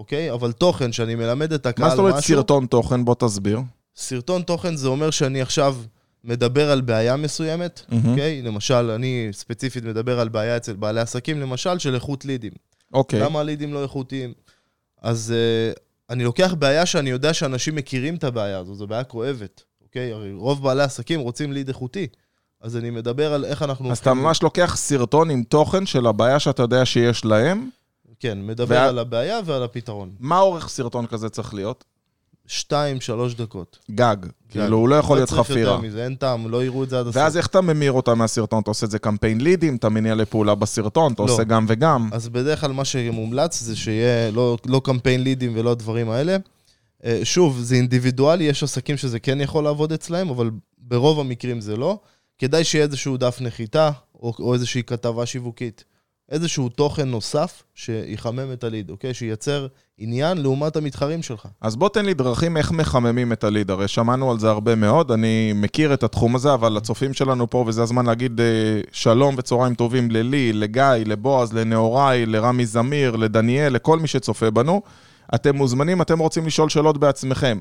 אוקיי? 0.00 0.32
אבל 0.32 0.52
תוכן 0.52 0.92
שאני 0.92 1.14
מלמד 1.14 1.52
את 1.52 1.66
הקהל 1.66 1.84
מה 1.84 1.90
זאת 1.90 1.98
אומרת 1.98 2.14
משהו, 2.14 2.36
סרטון 2.36 2.66
תוכן? 2.66 3.04
בוא 3.04 3.14
תסביר. 3.18 3.60
סרטון 3.96 4.42
תוכן 4.42 4.76
זה 4.76 4.88
אומר 4.88 5.10
שאני 5.10 5.42
עכשיו 5.42 5.76
מדבר 6.24 6.70
על 6.70 6.80
בעיה 6.80 7.16
מסוימת, 7.16 7.80
מהמם. 7.88 8.10
אוקיי? 8.10 8.42
למשל, 8.42 8.90
אני 8.90 9.28
ספציפית 9.32 9.84
מדבר 9.84 10.20
על 10.20 10.28
בעיה 10.28 10.56
אצל 10.56 10.72
בעלי 10.72 11.00
עסקים, 11.00 11.40
למשל 11.40 11.78
של 11.78 11.94
איכות 11.94 12.24
לידים. 12.24 12.52
אוקיי. 12.94 13.20
למה 13.20 13.40
הלידים 13.40 13.74
לא 13.74 13.82
איכותיים? 13.82 14.32
אז 15.02 15.34
uh, 15.34 15.80
אני 16.10 16.24
לוקח 16.24 16.54
בעיה 16.58 16.86
שאני 16.86 17.10
יודע 17.10 17.34
שאנשים 17.34 17.74
מכירים 17.74 18.14
את 18.14 18.24
הבעיה 18.24 18.58
הזו, 18.58 18.74
זו 18.74 18.86
בעיה 18.86 19.04
כואבת, 19.04 19.62
אוקיי? 19.82 20.12
הרי 20.12 20.32
רוב 20.32 20.62
בעלי 20.62 20.82
עסקים 20.82 21.20
רוצים 21.20 21.52
ליד 21.52 21.68
איכותי. 21.68 22.06
אז 22.60 22.76
אני 22.76 22.90
מדבר 22.90 23.34
על 23.34 23.44
איך 23.44 23.62
אנחנו... 23.62 23.90
אז 23.90 23.98
אתה 23.98 24.14
ממש 24.14 24.42
לוקח 24.42 24.76
סרטון 24.76 25.30
עם 25.30 25.42
תוכן 25.42 25.86
של 25.86 26.06
הבעיה 26.06 26.38
שאתה 26.38 26.62
יודע 26.62 26.84
שיש 26.84 27.24
להם. 27.24 27.68
כן, 28.20 28.38
מדבר 28.46 28.74
וה- 28.74 28.88
על 28.88 28.98
הבעיה 28.98 29.40
ועל 29.44 29.62
הפתרון. 29.62 30.10
מה 30.20 30.40
אורך 30.40 30.68
סרטון 30.68 31.06
כזה 31.06 31.28
צריך 31.28 31.54
להיות? 31.54 31.84
שתיים, 32.46 33.00
שלוש 33.00 33.34
דקות. 33.34 33.78
גג. 33.90 34.16
כאילו, 34.48 34.76
הוא 34.76 34.88
לא 34.88 34.94
יכול 34.96 35.16
להיות 35.16 35.28
צריך 35.28 35.40
חפירה. 35.40 35.60
יותר 35.60 35.76
מזה, 35.78 36.04
אין 36.04 36.14
טעם, 36.14 36.48
לא 36.48 36.64
יראו 36.64 36.84
את 36.84 36.90
זה 36.90 36.98
עד 36.98 37.06
הסוף. 37.06 37.16
ואז 37.16 37.36
איך 37.36 37.46
אתה 37.46 37.60
ממיר 37.60 37.92
אותה 37.92 38.14
מהסרטון? 38.14 38.62
אתה 38.62 38.70
עושה 38.70 38.86
את 38.86 38.90
זה 38.90 38.98
קמפיין 38.98 39.40
לידים, 39.40 39.76
אתה 39.76 39.88
מניע 39.88 40.14
לפעולה 40.14 40.54
בסרטון, 40.54 41.12
אתה 41.12 41.22
לא. 41.22 41.32
עושה 41.32 41.44
גם 41.44 41.66
וגם. 41.68 42.08
אז 42.12 42.28
בדרך 42.28 42.60
כלל 42.60 42.72
מה 42.72 42.84
שמומלץ 42.84 43.60
זה 43.60 43.76
שיהיה 43.76 44.30
לא, 44.30 44.56
לא 44.66 44.80
קמפיין 44.84 45.22
לידים 45.22 45.52
ולא 45.56 45.70
הדברים 45.70 46.10
האלה. 46.10 46.36
אה, 47.04 47.20
שוב, 47.24 47.58
זה 47.60 47.74
אינדיבידואלי, 47.74 48.44
יש 48.44 48.62
עסקים 48.62 48.96
שזה 48.96 49.20
כן 49.20 49.40
יכול 49.40 49.64
לעבוד 49.64 49.92
אצלהם, 49.92 50.28
אבל 50.28 50.50
ברוב 50.78 51.20
המקרים 51.20 51.60
זה 51.60 51.76
לא. 51.76 51.98
כדאי 52.38 52.64
שיהיה 52.64 52.84
איזשהו 52.84 53.16
דף 53.16 53.38
נחיתה, 53.40 53.90
או, 54.14 54.32
או 54.38 54.54
איזושהי 54.54 54.82
כתבה 54.82 55.26
שיווקית. 55.26 55.84
איזשהו 56.30 56.68
תוכן 56.68 57.08
נוסף 57.08 57.62
שיחמם 57.74 58.52
את 58.52 58.64
הליד, 58.64 58.90
אוקיי? 58.90 59.14
שייצר 59.14 59.66
עניין 59.98 60.38
לעומת 60.38 60.76
המתחרים 60.76 61.22
שלך. 61.22 61.46
אז 61.60 61.76
בוא 61.76 61.88
תן 61.88 62.04
לי 62.04 62.14
דרכים 62.14 62.56
איך 62.56 62.72
מחממים 62.72 63.32
את 63.32 63.44
הליד, 63.44 63.70
הרי 63.70 63.88
שמענו 63.88 64.30
על 64.30 64.38
זה 64.38 64.50
הרבה 64.50 64.74
מאוד, 64.74 65.12
אני 65.12 65.52
מכיר 65.54 65.94
את 65.94 66.02
התחום 66.02 66.36
הזה, 66.36 66.54
אבל 66.54 66.72
לצופים 66.72 67.12
שלנו 67.12 67.50
פה, 67.50 67.64
וזה 67.66 67.82
הזמן 67.82 68.06
להגיד 68.06 68.40
אה, 68.40 68.46
שלום 68.92 69.34
וצהריים 69.38 69.74
טובים 69.74 70.10
ללי, 70.10 70.52
לגיא, 70.52 70.84
לבועז, 71.06 71.52
לנהוראי, 71.52 72.26
לרמי 72.26 72.66
זמיר, 72.66 73.16
לדניאל, 73.16 73.72
לכל 73.72 73.98
מי 73.98 74.08
שצופה 74.08 74.50
בנו. 74.50 74.82
אתם 75.34 75.56
מוזמנים, 75.56 76.02
אתם 76.02 76.18
רוצים 76.18 76.46
לשאול 76.46 76.68
שאלות 76.68 76.98
בעצמכם. 76.98 77.58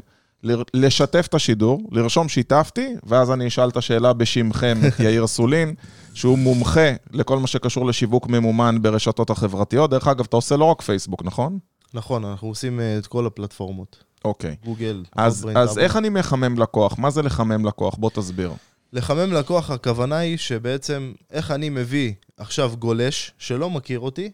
לשתף 0.73 1.25
את 1.29 1.33
השידור, 1.33 1.81
לרשום 1.91 2.29
שיתפתי, 2.29 2.95
ואז 3.03 3.31
אני 3.31 3.47
אשאל 3.47 3.69
את 3.69 3.77
השאלה 3.77 4.13
בשמכם 4.13 4.77
יאיר 5.03 5.27
סולין, 5.27 5.73
שהוא 6.13 6.37
מומחה 6.37 6.91
לכל 7.11 7.39
מה 7.39 7.47
שקשור 7.47 7.85
לשיווק 7.85 8.27
ממומן 8.27 8.81
ברשתות 8.81 9.29
החברתיות. 9.29 9.89
דרך 9.89 10.07
אגב, 10.07 10.25
אתה 10.29 10.35
עושה 10.35 10.57
לא 10.57 10.65
רק 10.65 10.81
פייסבוק, 10.81 11.23
נכון? 11.23 11.59
נכון, 11.93 12.25
אנחנו 12.25 12.47
עושים 12.47 12.79
אה, 12.79 12.97
את 12.97 13.07
כל 13.07 13.25
הפלטפורמות. 13.25 14.03
אוקיי. 14.25 14.55
גוגל, 14.63 15.03
אז, 15.15 15.47
אז. 15.55 15.77
איך 15.77 15.95
אני 15.95 16.09
מחמם 16.09 16.59
לקוח? 16.59 16.99
מה 16.99 17.09
זה 17.09 17.21
לחמם 17.21 17.65
לקוח? 17.65 17.95
בוא 17.95 18.09
תסביר. 18.13 18.53
לחמם 18.93 19.33
לקוח, 19.33 19.71
הכוונה 19.71 20.17
היא 20.17 20.37
שבעצם, 20.37 21.13
איך 21.31 21.51
אני 21.51 21.69
מביא 21.69 22.13
עכשיו 22.37 22.73
גולש 22.79 23.33
שלא 23.37 23.69
מכיר 23.69 23.99
אותי, 23.99 24.31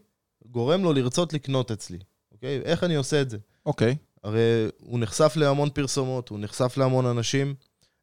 גורם 0.52 0.84
לו 0.84 0.94
לרצות 0.94 1.34
לקנות 1.34 1.72
אצלי, 1.72 1.98
אוקיי? 2.32 2.62
איך 2.66 2.84
אני 2.84 2.96
עושה 2.96 3.22
את 3.22 3.30
זה? 3.30 3.38
אוקיי. 3.66 3.96
הרי 4.26 4.68
הוא 4.80 5.00
נחשף 5.00 5.34
להמון 5.36 5.70
פרסומות, 5.70 6.30
הוא 6.30 6.40
נחשף 6.40 6.78
להמון 6.78 7.06
אנשים. 7.06 7.56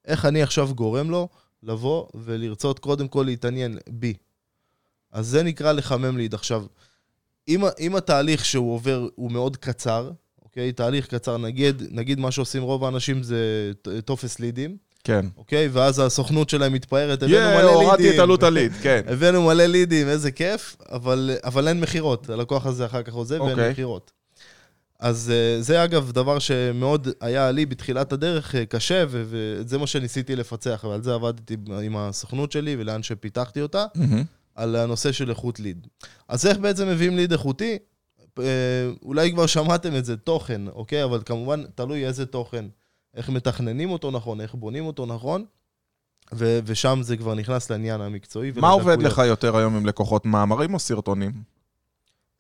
איך 0.05 0.25
אני 0.25 0.43
עכשיו 0.43 0.75
גורם 0.75 1.11
לו 1.11 1.29
לבוא 1.63 2.07
ולרצות 2.15 2.79
קודם 2.79 3.09
כל 3.09 3.23
להתעניין 3.27 3.79
בי? 3.89 4.15
אז 5.13 5.27
זה 5.27 5.43
נקרא 5.43 5.73
לחמם 5.73 6.17
ליד. 6.17 6.35
עכשיו, 6.35 6.65
אם, 7.49 7.63
אם 7.81 7.97
התהליך 7.97 8.45
שהוא 8.45 8.75
עובר 8.75 9.09
הוא 9.15 9.33
מאוד 9.33 9.57
קצר, 9.57 10.11
אוקיי? 10.43 10.73
תהליך 10.73 11.07
קצר, 11.07 11.39
נגיד, 11.39 11.83
נגיד 11.91 12.21
מה 12.21 12.31
שעושים 12.31 12.63
רוב 12.63 12.85
האנשים 12.85 13.23
זה 13.23 13.73
טופס 14.05 14.39
לידים, 14.39 14.77
כן. 15.05 15.27
אוקיי? 15.37 15.69
ואז 15.69 15.99
הסוכנות 15.99 16.51
שלהם 16.51 16.73
מתפארת, 16.73 17.23
הבאנו 17.23 17.37
יאה, 17.37 17.59
מלא 17.59 17.71
הורדתי 17.71 18.03
לידים. 18.03 18.19
את 18.19 18.23
עלות 18.23 18.43
הליד, 18.43 18.73
כן. 18.83 19.03
הבאנו 19.13 19.43
מלא 19.43 19.67
לידים, 19.67 20.09
איזה 20.09 20.31
כיף, 20.31 20.77
אבל, 20.91 21.31
אבל 21.45 21.69
אין 21.69 21.81
מכירות. 21.81 22.31
הלקוח 22.31 22.67
הזה 22.67 22.87
אחר 22.87 23.03
כך 23.03 23.13
עוזב 23.13 23.41
ואין 23.41 23.51
אוקיי. 23.51 23.71
מכירות. 23.71 24.13
אז 25.03 25.31
אה, 25.35 25.63
זה 25.63 25.85
אגב 25.85 26.11
דבר 26.11 26.39
שמאוד 26.39 27.09
היה 27.21 27.51
לי 27.51 27.67
בתחילת 27.67 28.13
הדרך 28.13 28.55
אה, 28.55 28.67
קשה, 28.67 29.05
וזה 29.09 29.79
מה 29.79 29.87
שניסיתי 29.87 30.37
לפצח, 30.37 30.85
ועל 30.89 31.03
זה 31.03 31.15
עבדתי 31.15 31.57
עם 31.83 31.97
הסוכנות 31.97 32.53
שלי 32.53 32.77
ולאן 32.79 33.03
שפיתחתי 33.03 33.61
אותה, 33.61 33.85
מהמם. 33.95 34.25
על 34.55 34.77
הנושא 34.77 35.13
של 35.13 35.31
איכות 35.31 35.61
ליד. 35.61 35.87
אז 36.29 36.47
איך 36.47 36.59
בעצם 36.59 36.89
מביאים 36.89 37.17
ליד 37.17 37.33
איכותי? 37.33 37.79
אה, 38.39 38.45
אולי 39.03 39.33
כבר 39.33 39.47
שמעתם 39.47 39.97
את 39.97 40.05
זה, 40.05 40.17
תוכן, 40.17 40.69
אוקיי? 40.69 41.05
אבל 41.05 41.23
כמובן, 41.27 41.65
תלוי 41.75 42.07
איזה 42.07 42.27
תוכן. 42.27 42.65
איך 43.15 43.29
מתכננים 43.29 43.91
אותו 43.91 44.11
נכון, 44.11 44.41
איך 44.41 44.55
בונים 44.55 44.87
אותו 44.87 45.07
נכון, 45.07 45.45
ו- 46.35 46.59
ושם 46.65 46.99
זה 47.03 47.17
כבר 47.17 47.35
נכנס 47.35 47.71
לעניין 47.71 48.01
המקצועי. 48.01 48.53
מה 48.57 48.71
עובד. 48.71 49.03
לך 49.03 49.19
יותר 49.19 49.57
היום 49.57 49.77
עם 49.77 49.87
לקוחות, 49.87 50.27
מאמרים 50.27 50.75
או 50.75 50.79
סרטונים? 50.79 51.33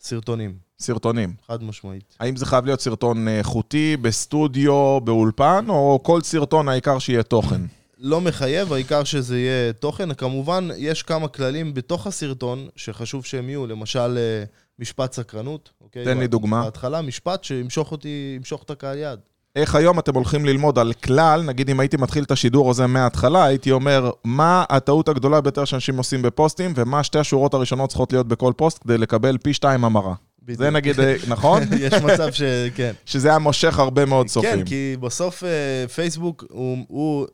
סרטונים, 0.00 0.58
סרטונים. 0.82 1.34
חד 1.48 1.62
משמעית. 1.62 2.16
האם 2.20 2.36
זה 2.36 2.46
חייב 2.46 2.66
להיות 2.66 2.80
סרטון 2.80 3.28
אה, 3.28 3.38
איכותי, 3.38 3.96
בסטודיו, 3.96 5.00
באולפן, 5.00 5.64
או 5.68 6.00
כל 6.02 6.20
סרטון 6.20 6.68
העיקר 6.68 6.98
שיהיה 6.98 7.22
תוכן? 7.22 7.60
לא 7.98 8.20
מחייב, 8.20 8.72
העיקר 8.72 9.04
שזה 9.04 9.38
יהיה 9.38 9.72
תוכן. 9.72 10.14
כמובן, 10.14 10.68
יש 10.76 11.02
כמה 11.02 11.28
כללים 11.28 11.74
בתוך 11.74 12.06
הסרטון 12.06 12.68
שחשוב 12.76 13.24
שהם 13.24 13.48
יהיו, 13.48 13.66
למשל 13.66 14.18
אה, 14.18 14.44
משפט 14.78 15.12
סקרנות, 15.12 15.70
אוקיי? 15.80 16.04
תן 16.04 16.18
לי 16.18 16.26
דוגמה. 16.26 16.64
בהתחלה, 16.64 17.02
משפט 17.02 17.44
שימשוך 17.44 17.92
אותי, 17.92 18.34
ימשוך 18.36 18.62
את 18.62 18.70
הקהל 18.70 18.98
יעד. 18.98 19.18
איך 19.56 19.74
היום 19.74 19.98
אתם 19.98 20.14
הולכים 20.14 20.44
ללמוד 20.44 20.78
על 20.78 20.92
כלל, 20.92 21.42
נגיד 21.42 21.70
אם 21.70 21.80
הייתי 21.80 21.96
מתחיל 21.96 22.24
את 22.24 22.30
השידור 22.30 22.70
הזה 22.70 22.86
מההתחלה, 22.86 23.44
הייתי 23.44 23.70
אומר, 23.70 24.10
מה 24.24 24.64
הטעות 24.70 25.08
הגדולה 25.08 25.40
ביותר 25.40 25.64
שאנשים 25.64 25.96
עושים 25.96 26.22
בפוסטים, 26.22 26.72
ומה 26.76 27.02
שתי 27.02 27.18
השורות 27.18 27.54
הראשונות 27.54 27.88
צריכות 27.88 28.12
להיות 28.12 28.28
בכל 28.28 28.52
פוסט 28.56 28.78
כדי 28.82 28.98
לקבל 28.98 29.38
פי 29.38 29.54
שתיים 29.54 29.84
המרה. 29.84 30.14
בדיוק. 30.42 30.58
זה 30.58 30.70
נגיד, 30.70 31.00
אה, 31.00 31.16
נכון? 31.28 31.62
יש 31.86 31.92
מצב 31.94 32.32
שכן. 32.32 32.92
שזה 33.06 33.28
היה 33.28 33.38
מושך 33.38 33.78
הרבה 33.78 34.04
מאוד 34.04 34.26
צופים. 34.26 34.58
כן, 34.58 34.64
כי 34.64 34.96
בסוף 35.00 35.44
אה, 35.44 35.88
פייסבוק 35.88 36.44
הוא... 36.50 36.78
הוא... 36.88 37.26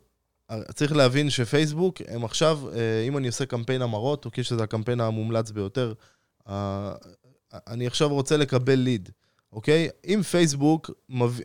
צריך 0.75 0.93
להבין 0.93 1.31
שפייסבוק, 1.31 2.03
הם 2.09 2.25
עכשיו, 2.25 2.61
אה, 2.73 3.05
אם 3.09 3.17
אני 3.17 3.27
עושה 3.27 3.47
קמפיין 3.47 3.83
המרות, 3.83 4.25
אוקיי, 4.25 4.45
שזה 4.45 4.62
הקמפיין 4.62 5.00
המומלץ 5.00 5.50
ביותר, 5.50 5.93
אה, 6.49 6.93
אני 7.67 7.87
עכשיו 7.87 8.09
רוצה 8.09 8.37
לקבל 8.37 8.75
ליד, 8.75 9.09
אוקיי? 9.53 9.88
אם 10.07 10.23
פייסבוק, 10.31 10.91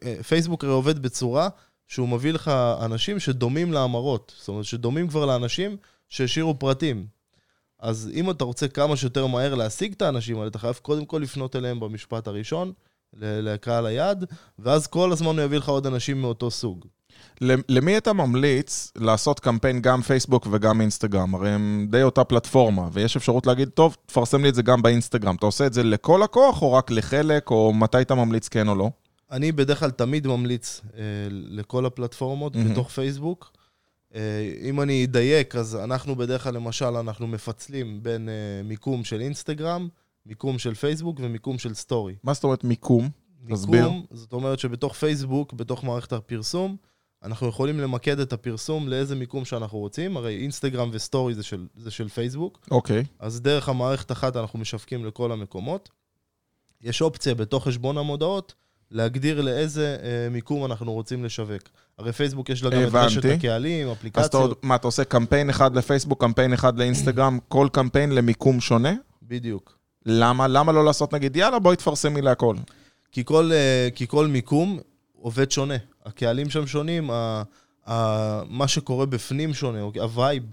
אה, 0.06 0.24
פייסבוק 0.24 0.64
הרי 0.64 0.74
עובד 0.74 1.00
בצורה 1.00 1.50
שהוא 1.88 2.10
מביא 2.10 2.34
לך 2.34 2.52
אנשים 2.82 3.20
שדומים 3.20 3.74
להמרות, 3.74 4.34
זאת 4.38 4.48
אומרת, 4.48 4.66
שדומים 4.66 5.08
כבר 5.08 5.26
לאנשים 5.26 5.78
שהשאירו 6.10 6.60
פרטים. 6.60 7.06
אז 7.84 8.10
אם 8.14 8.30
אתה 8.30 8.44
רוצה 8.44 8.68
כמה 8.68 8.96
שיותר 8.96 9.28
מהר 9.28 9.56
להשיג 9.56 9.94
את 9.94 10.02
האנשים 10.02 10.38
האלה, 10.38 10.48
אתה 10.48 10.60
חייב 10.60 10.80
קודם 10.82 11.06
כל 11.06 11.18
לפנות 11.18 11.56
אליהם 11.56 11.80
במשפט 11.80 12.28
הראשון, 12.28 12.72
לקהל 13.20 13.86
היעד, 13.86 14.26
ואז 14.60 14.88
כל 14.88 15.12
הזמן 15.12 15.40
הוא 15.40 15.42
יביא 15.42 15.58
לך 15.58 15.70
עוד 15.70 15.88
אנשים 15.88 16.22
מאותו 16.22 16.52
סוג. 16.52 16.86
למי 17.70 17.98
אתה 17.98 18.14
ממליץ 18.14 18.92
לעשות 18.98 19.40
קמפיין 19.40 19.82
גם 19.82 20.02
פייסבוק 20.02 20.48
וגם 20.52 20.82
אינסטגרם? 20.82 21.36
הרי 21.36 21.50
הם 21.50 21.88
די 21.90 22.04
אותה 22.04 22.24
פלטפורמה, 22.24 22.90
ויש 22.92 23.18
אפשרות 23.18 23.48
להגיד, 23.48 23.70
טוב, 23.70 23.98
תפרסם 24.06 24.44
לי 24.44 24.50
את 24.50 24.56
זה 24.56 24.62
גם 24.62 24.82
באינסטגרם. 24.82 25.36
אתה 25.36 25.46
עושה 25.46 25.66
את 25.66 25.74
זה 25.74 25.84
לכל 25.84 26.22
לקוח, 26.24 26.62
או 26.62 26.74
רק 26.74 26.92
לחלק, 26.92 27.52
או 27.52 27.74
מתי 27.74 28.02
אתה 28.02 28.16
ממליץ 28.16 28.48
כן 28.48 28.68
או 28.68 28.76
לא? 28.76 28.90
אני 29.32 29.52
בדרך 29.52 29.80
כלל 29.80 29.92
תמיד 29.92 30.28
ממליץ 30.28 30.82
אה, 30.98 31.02
לכל 31.30 31.86
הפלטפורמות 31.86 32.56
מהמם. 32.56 32.72
בתוך 32.72 32.90
פייסבוק. 32.90 33.52
אה, 34.16 34.54
אם 34.62 34.82
אני 34.82 35.06
אדייק, 35.06 35.56
אז 35.56 35.76
אנחנו 35.76 36.16
בדרך 36.16 36.44
כלל, 36.44 36.54
למשל, 36.54 36.86
אנחנו 36.86 37.28
מפצלים 37.28 38.04
בין 38.04 38.30
אה, 38.30 38.64
מיקום 38.64 39.04
של 39.04 39.22
אינסטגרם, 39.22 39.88
מיקום 40.26 40.60
של 40.60 40.74
פייסבוק 40.74 41.20
ומיקום 41.24 41.60
של 41.60 41.74
סטורי. 41.74 42.16
מה 42.24 42.34
זאת 42.34 42.44
אומרת 42.44 42.64
מיקום? 42.64 43.10
תסביר. 43.52 43.90
מיקום, 43.90 44.06
זאת 44.12 44.34
אומרת 44.34 44.60
שבתוך 44.60 44.94
פייסבוק, 44.94 45.54
בתוך 45.54 45.84
מערכת 45.84 46.14
הפרסום, 46.14 46.76
אנחנו 47.24 47.48
יכולים 47.48 47.80
למקד 47.80 48.20
את 48.20 48.34
הפרסום 48.34 48.88
לאיזה 48.88 49.16
מיקום 49.16 49.46
שאנחנו 49.46 49.78
רוצים, 49.78 50.18
הרי 50.18 50.42
אינסטגרם 50.42 50.90
וסטורי 50.92 51.34
זה 51.34 51.44
של, 51.44 51.68
זה 51.76 51.92
של 51.92 52.10
פייסבוק, 52.10 52.60
אוקיי. 52.72 53.04
אז 53.20 53.42
דרך 53.42 53.70
המערכת 53.70 54.12
אחת 54.12 54.36
אנחנו 54.36 54.60
משווקים 54.60 55.06
לכל 55.06 55.32
המקומות. 55.32 55.90
יש 56.82 57.02
אופציה 57.02 57.36
בתוך 57.36 57.68
חשבון 57.68 57.98
המודעות 57.98 58.54
להגדיר 58.92 59.42
לאיזה 59.42 59.98
אה, 60.04 60.30
מיקום 60.32 60.66
אנחנו 60.66 60.94
רוצים 60.94 61.26
לשווק. 61.26 61.62
הרי 61.98 62.14
פייסבוק 62.14 62.50
יש 62.50 62.64
לה 62.64 62.70
גם 62.70 62.82
את 62.82 62.88
הבנתי. 62.88 63.06
רשת 63.06 63.26
הקהלים, 63.26 63.88
אז 63.88 63.92
אתה 63.92 64.00
אפליקציות, 64.00 64.34
עוד, 64.34 64.54
מה, 64.62 64.76
אתה 64.76 64.88
עושה 64.88 65.04
קמפיין 65.04 65.50
אחד 65.50 65.76
לפייסבוק, 65.76 66.22
קמפיין 66.22 66.54
אחד 66.54 66.78
לאינסטגרם, 66.78 67.40
כל 67.48 67.68
קמפיין 67.72 68.12
למיקום 68.12 68.62
שונה? 68.62 68.94
בדיוק. 69.24 69.78
למה? 70.06 70.48
למה 70.48 70.72
לא 70.72 70.86
לעשות 70.86 71.14
נגיד, 71.14 71.36
יאללה, 71.36 71.60
בואי 71.60 71.76
תפרסמי 71.76 72.22
להכל. 72.22 72.56
כי 73.12 73.26
כל, 73.26 73.52
אה, 73.54 73.90
כי 73.96 74.08
כל 74.08 74.28
מיקום 74.28 74.80
עובד 75.14 75.52
שונה. 75.52 75.76
הקהלים 76.06 76.50
שם 76.50 76.68
שונים, 76.68 77.12
ה, 77.12 77.44
ה, 77.88 78.42
מה 78.50 78.68
שקורה 78.68 79.06
בפנים 79.06 79.54
שונה, 79.54 79.82
אוקיי? 79.82 80.02
ה 80.02 80.09
vibe, 80.09 80.44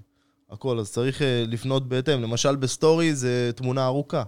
הכל, 0.51 0.79
אז 0.79 0.91
צריך 0.91 1.23
אה, 1.23 1.45
לפנות 1.47 1.89
בהתאם. 1.89 2.23
למשל 2.23 2.57
בסטורי 2.57 3.15
זה 3.15 3.51
תמונה 3.57 3.87
ארוכה. 3.87 4.23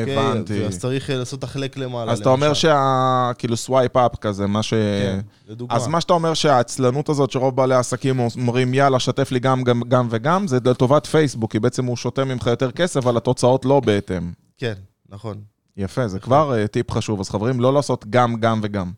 אוקיי? 0.00 0.18
הבנתי. 0.18 0.66
אז 0.66 0.78
צריך 0.78 1.10
אה, 1.10 1.16
לעשות 1.16 1.44
החלק 1.44 1.76
למעלה. 1.76 2.12
אז 2.12 2.20
אתה 2.20 2.28
אומר. 2.28 2.54
שה... 2.54 3.30
כאילו 3.38 3.56
swipe 3.56 3.96
up 3.96 4.16
כזה, 4.16 4.46
מה 4.46 4.62
ש... 4.62 4.70
כן, 4.74 5.20
לדוגמה. 5.48 5.76
אז 5.76 5.86
מה 5.86 6.00
שאתה 6.00 6.12
אומר 6.12 6.34
שהעצלנות 6.34 7.08
הזאת 7.08 7.30
שרוב 7.30 7.56
בעלי 7.56 7.74
העסקים 7.74 8.18
אומרים, 8.18 8.74
יאללה, 8.74 8.98
שתף 8.98 9.32
לי 9.32 9.40
גם, 9.40 9.62
גם, 9.62 9.82
גם 9.88 10.08
וגם, 10.10 10.46
זה 10.46 10.58
לטובת 10.64 11.06
פייסבוק, 11.06 11.52
כי 11.52 11.60
בעצם 11.60 11.84
הוא 11.84 11.96
שותה 11.96 12.24
ממך 12.24 12.46
יותר 12.46 12.70
כסף, 12.70 12.96
אבל 12.96 13.16
התוצאות 13.16 13.64
לא 13.64 13.80
בהתאם. 13.80 14.32
כן, 14.58 14.74
נכון. 15.08 15.36
יפה, 15.76 16.08
זה 16.08 16.18
כבר 16.18 16.58
אה, 16.58 16.66
טיפ 16.66 16.90
חשוב. 16.90 17.20
אז 17.20 17.30
חברים, 17.30 17.60
לא 17.60 17.72
לעשות 17.74 18.04
גם, 18.10 18.40
גם 18.40 18.60
וגם. 18.62 18.90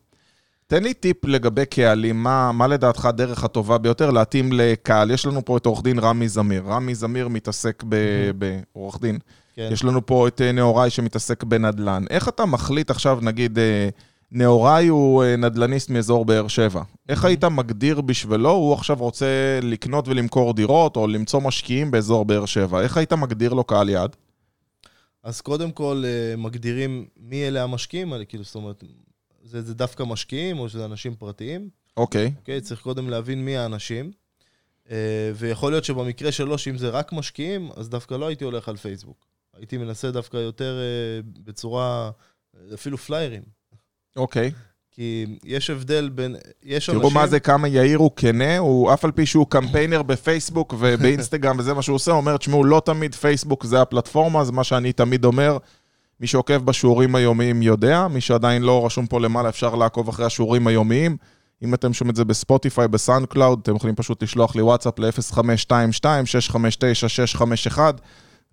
תן 0.67 0.83
לי 0.83 0.93
טיפ 0.93 1.25
לגבי 1.25 1.65
קהלים, 1.65 2.23
מה, 2.23 2.51
מה 2.51 2.67
לדעתך 2.67 3.05
הדרך 3.05 3.43
הטובה 3.43 3.77
ביותר 3.77 4.11
להתאים 4.11 4.49
לקהל? 4.53 5.11
יש 5.11 5.25
לנו 5.25 5.45
פה 5.45 5.57
את 5.57 5.65
עורך 5.65 5.83
דין 5.83 5.99
רמי 5.99 6.27
זמיר. 6.29 6.63
רמי 6.67 6.95
זמיר 6.95 7.27
מתעסק 7.27 7.83
ב- 7.89 8.31
בעורך 8.37 9.01
דין. 9.01 9.19
כן. 9.55 9.69
יש 9.71 9.83
לנו 9.83 10.05
פה 10.05 10.27
את 10.27 10.41
אה, 10.41 10.51
נאוראי 10.51 10.89
שמתעסק 10.89 11.43
בנדל"ן. 11.43 12.05
איך 12.09 12.29
אתה 12.29 12.45
מחליט 12.45 12.89
עכשיו, 12.89 13.19
נגיד, 13.21 13.59
אה, 13.59 13.89
נאוראי 14.31 14.87
הוא 14.87 15.23
אה, 15.23 15.35
נדל"ניסט 15.35 15.89
מאזור 15.89 16.25
באר 16.25 16.47
שבע. 16.47 16.83
איך 17.09 17.25
היית 17.25 17.43
מגדיר 17.43 18.01
בשבילו, 18.01 18.51
הוא 18.51 18.73
עכשיו 18.73 18.97
רוצה 18.99 19.59
לקנות 19.61 20.07
ולמכור 20.07 20.53
דירות, 20.53 20.95
או 20.95 21.07
למצוא 21.07 21.41
משקיעים 21.41 21.91
באזור 21.91 22.25
באר 22.25 22.45
שבע. 22.45 22.81
איך 22.81 22.97
היית 22.97 23.13
מגדיר 23.13 23.53
לו 23.53 23.63
קהל 23.63 23.89
יעד? 23.89 24.15
אז 25.23 25.41
קודם 25.41 25.71
כל 25.71 26.03
מגדירים 26.37 27.05
מי 27.17 27.47
אלה 27.47 27.63
המשקיעים 27.63 28.13
כאילו, 28.27 28.43
זאת 28.43 28.55
אומרת, 28.55 28.83
זה, 29.43 29.61
זה 29.61 29.73
דווקא 29.73 30.03
משקיעים 30.03 30.59
או 30.59 30.69
שזה 30.69 30.85
אנשים 30.85 31.15
פרטיים? 31.15 31.69
אוקיי. 31.97 32.31
אוקיי? 32.37 32.61
צריך 32.61 32.81
קודם 32.81 33.09
להבין 33.09 33.45
מי 33.45 33.57
האנשים. 33.57 34.11
ויכול 35.35 35.71
להיות 35.71 35.83
שבמקרה 35.83 36.31
שלו, 36.31 36.57
שאם 36.57 36.77
זה 36.77 36.89
רק 36.89 37.13
משקיעים, 37.13 37.69
אז 37.75 37.89
דווקא 37.89 38.13
לא 38.13 38.27
הייתי 38.27 38.43
הולך 38.43 38.69
על 38.69 38.77
פייסבוק. 38.77 39.34
הייתי 39.57 39.77
מנסה 39.77 40.11
דווקא 40.11 40.37
יותר 40.37 40.79
אה, 40.79 41.21
בצורה, 41.43 42.11
אפילו 42.73 42.97
פליירים. 42.97 43.41
אוקיי. 44.15 44.51
כי 44.91 45.25
יש 45.43 45.69
הבדל 45.69 46.09
בין, 46.09 46.35
יש 46.63 46.85
תראו 46.85 47.01
אנשים... 47.01 47.13
מה 47.13 47.27
זה, 47.27 47.39
כמה 47.39 47.67
יאיר 47.67 47.97
הוא 47.97 48.11
כנה, 48.15 48.57
הוא 48.57 48.93
אף 48.93 49.05
על 49.05 49.11
פי 49.11 49.25
שהוא 49.25 49.47
קמפיינר 49.49 50.01
בפייסבוק 50.01 50.73
ובאינסטגרם 50.79 51.55
וזה 51.59 51.73
מה 51.73 51.81
שהוא 51.81 51.95
עושה, 51.95 52.11
הוא 52.11 52.17
אומר, 52.17 52.37
תשמעו, 52.37 52.63
לא 52.63 52.81
תמיד 52.85 53.15
פייסבוק 53.15 53.65
זה 53.65 53.81
הפלטפורמה, 53.81 54.43
זה 54.43 54.51
מה 54.51 54.63
שאני 54.63 54.93
תמיד 54.93 55.25
אומר. 55.25 55.57
מי 56.19 56.27
שעוקב 56.27 56.57
בשיעורים 56.57 57.15
היומיים 57.15 57.61
יודע, 57.61 58.07
מי 58.07 58.21
שעדיין 58.21 58.61
לא 58.61 58.85
רשום 58.85 59.07
פה 59.07 59.19
למעלה, 59.19 59.49
אפשר 59.49 59.75
לעקוב 59.75 60.09
אחרי 60.09 60.25
השיעורים 60.25 60.67
היומיים. 60.67 61.17
אם 61.63 61.73
אתם 61.73 61.93
שומעים 61.93 62.11
את 62.11 62.15
זה 62.15 62.25
בספוטיפיי, 62.25 62.87
בסאונד 62.87 63.25
קלאוד, 63.25 63.59
אתם 63.63 63.75
יכולים 63.75 63.95
פשוט 63.95 64.23
לשלוח 64.23 64.55
לי 64.55 64.61
וואטסאפ 64.61 64.99
ל-0522-659-651, 64.99 67.79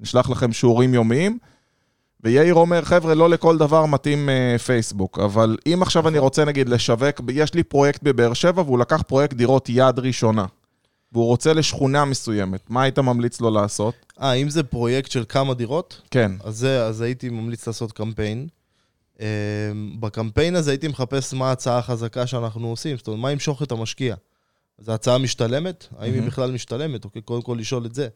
נשלח 0.03 0.31
לכם 0.31 0.53
שיעורים 0.53 0.95
יומיים. 0.95 1.39
ויאיר 2.25 2.55
אומר, 2.55 2.83
חבר'ה, 2.83 3.15
לא 3.15 3.31
לכל 3.31 3.59
דבר 3.59 3.87
מתאים 3.87 4.29
אה, 4.29 4.59
פייסבוק, 4.59 5.19
אבל 5.19 5.57
אם 5.67 5.83
עכשיו 5.83 6.09
אני 6.09 6.19
רוצה 6.19 6.45
נגיד 6.45 6.69
לשווק, 6.69 7.21
יש 7.29 7.55
לי 7.55 7.63
פרויקט 7.63 8.03
בבאר 8.03 8.33
שבע 8.33 8.63
והוא 8.63 8.79
לקח 8.79 9.03
פרויקט 9.03 9.37
דירות 9.37 9.69
יד 9.69 9.99
ראשונה, 9.99 10.47
והוא 11.13 11.27
רוצה 11.27 11.53
לשכונה 11.53 12.05
מסוימת, 12.05 12.71
מה 12.71 12.83
היית 12.83 12.99
ממליץ 12.99 13.41
לו 13.41 13.51
לעשות? 13.51 13.95
אה, 14.21 14.33
אם 14.33 14.51
זה 14.51 14.63
פרויקט 14.63 15.11
של 15.11 15.25
כמה 15.29 15.55
דירות, 15.55 16.01
כן. 16.11 16.33
אז, 16.45 16.57
זה, 16.57 16.85
אז 16.85 17.01
הייתי 17.01 17.29
ממליץ 17.29 17.67
לעשות 17.67 17.93
קמפיין. 17.93 18.49
אה, 19.21 19.27
בקמפיין 20.01 20.57
הזה 20.57 20.71
הייתי 20.71 20.89
מחפש 20.89 21.35
מה 21.35 21.49
ההצעה 21.49 21.79
החזקה 21.79 22.27
שאנחנו 22.27 22.69
עושים, 22.69 22.97
זאת 22.97 23.07
אומרת, 23.07 23.21
מה 23.21 23.33
ימשוך 23.33 23.63
את 23.63 23.73
המשקיע. 23.73 24.15
זו 24.79 24.93
הצעה 24.93 25.19
משתלמת? 25.19 25.87
האם 25.99 26.05
היא 26.05 26.13
מהמם. 26.13 26.27
בכלל 26.27 26.51
משתלמת? 26.51 27.05
אוקיי, 27.05 27.23
קודם 27.23 27.43
כל 27.43 27.57
לשאול 27.61 27.87
את 27.87 27.95
זה. 27.95 28.09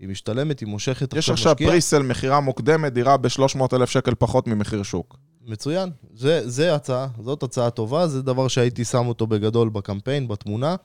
היא 0.00 0.08
משתלמת, 0.08 0.60
היא 0.60 0.68
מושכת 0.68 1.12
יש 1.12 1.18
עכשיו 1.18 1.34
עכשיו 1.34 1.52
משקיע? 1.52 1.68
presale, 1.68 2.02
מכירה 2.02 2.40
מוקדמת, 2.40 2.92
דירה 2.92 3.16
ב-300,000 3.16 3.86
שקל 3.86 4.14
פחות 4.18 4.46
ממחיר 4.46 4.82
שוק. 4.82 5.16
מצוין. 5.46 5.90
זה, 6.14 6.48
זה 6.48 6.74
הצעה, 6.74 7.06
זאת 7.20 7.42
הצעה 7.42 7.70
טובה, 7.70 8.06
זה 8.06 8.22
דבר 8.22 8.48
שהייתי 8.48 8.84
שם 8.84 9.06
אותו 9.06 9.26
בגדול 9.26 9.68
בקמפיין, 9.68 10.28
בתמונה, 10.28 10.76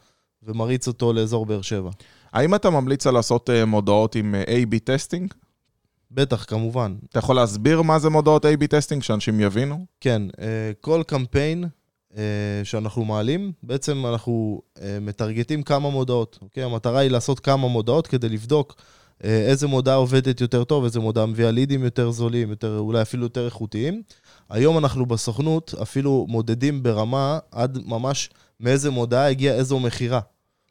ומריץ 0.44 0.88
אותו 0.88 1.14
לאזור 1.14 1.46
באר 1.46 1.62
שבע. 1.62 1.90
האם 2.34 2.56
אתה 2.56 2.70
ממליץ 2.70 3.08
על 3.08 3.14
לעשות 3.14 3.50
אה, 3.50 3.66
מודעות 3.66 4.16
עם 4.16 4.36
אה, 4.36 4.50
A-B 4.50 4.80
testing? 4.84 5.34
בטח, 6.12 6.46
כמובן. 6.48 6.96
אתה 7.10 7.20
יכול 7.20 7.36
להסביר 7.36 7.82
מה 7.82 8.00
זה 8.00 8.10
מודעות 8.10 8.46
A-B 8.46 8.68
testing, 8.70 9.04
שאנשים 9.04 9.40
יבינו? 9.40 9.86
כן, 10.02 10.22
אה, 10.42 10.72
כל 10.82 11.04
קמפיין 11.08 11.66
אה, 12.18 12.24
שאנחנו 12.64 13.06
מעלים, 13.06 13.52
בעצם 13.64 14.06
אנחנו 14.06 14.62
אה, 14.82 14.98
מטרגטים 15.02 15.64
כמה 15.64 15.90
מודעות, 15.90 16.40
אוקיי? 16.42 16.64
המטרה 16.64 17.00
היא 17.00 17.12
לעשות 17.12 17.40
כמה 17.40 17.68
מודעות 17.68 18.08
כדי 18.08 18.30
לבדוק 18.30 18.76
איזה 19.24 19.68
מודעה 19.68 19.96
עובדת 19.96 20.42
יותר 20.42 20.64
טוב, 20.64 20.84
איזה 20.84 21.00
מודעה 21.00 21.26
מביאה 21.26 21.52
לידים 21.52 21.84
יותר 21.84 22.12
זולים, 22.12 22.50
יותר, 22.50 22.78
אולי 22.78 23.02
אפילו 23.02 23.24
יותר 23.24 23.46
איכותיים. 23.46 24.02
היום 24.50 24.78
אנחנו 24.78 25.06
בסוכנות 25.06 25.74
אפילו 25.82 26.26
מודדים 26.30 26.84
ברמה 26.84 27.40
עד 27.52 27.80
ממש 27.86 28.30
מאיזה 28.60 28.90
מודעה 28.90 29.30
הגיעה 29.30 29.56
איזו 29.56 29.80
מכירה, 29.80 30.20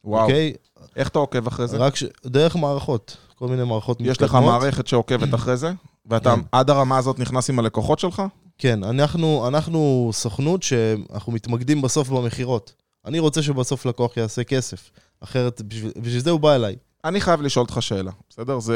וואו. 0.04 0.22
אוקיי? 0.22 0.52
איך 0.96 1.08
אתה 1.08 1.18
עוקב 1.18 1.46
אחרי 1.46 1.68
זה? 1.68 1.76
רק 1.76 1.96
ש... 1.96 2.04
דרך 2.26 2.56
מערכות, 2.56 3.16
כל 3.34 3.48
מיני 3.48 3.64
מערכות 3.64 4.00
יש 4.00 4.22
לך 4.22 4.34
מערכת 4.34 4.86
שעוקבת 4.86 5.34
אחרי 5.34 5.56
זה? 5.56 5.72
ואתה 6.06 6.34
כן. 6.36 6.40
עד 6.52 6.70
הרמה 6.70 6.98
הזאת 6.98 7.18
נכנס 7.18 7.50
עם 7.50 7.58
הלקוחות 7.58 7.98
שלך? 7.98 8.22
כן, 8.58 8.84
אנחנו, 8.84 9.48
אנחנו 9.48 10.10
סוכנות 10.12 10.62
שאנחנו 10.62 11.32
מתמקדים 11.32 11.82
בסוף 11.82 12.08
במכירות. 12.08 12.72
אני 13.06 13.18
רוצה 13.18 13.42
שבסוף 13.42 13.86
לקוח 13.86 14.16
יעשה 14.16 14.44
כסף, 14.44 14.90
אחרת, 15.20 15.62
בשביל, 15.62 15.92
בשביל 15.96 16.20
זה 16.20 16.30
הוא 16.30 16.40
בא 16.40 16.54
אליי. 16.54 16.76
אני 17.08 17.20
חייב 17.20 17.42
לשאול 17.42 17.62
אותך 17.62 17.82
שאלה, 17.82 18.10
בסדר? 18.30 18.60
זו 18.60 18.74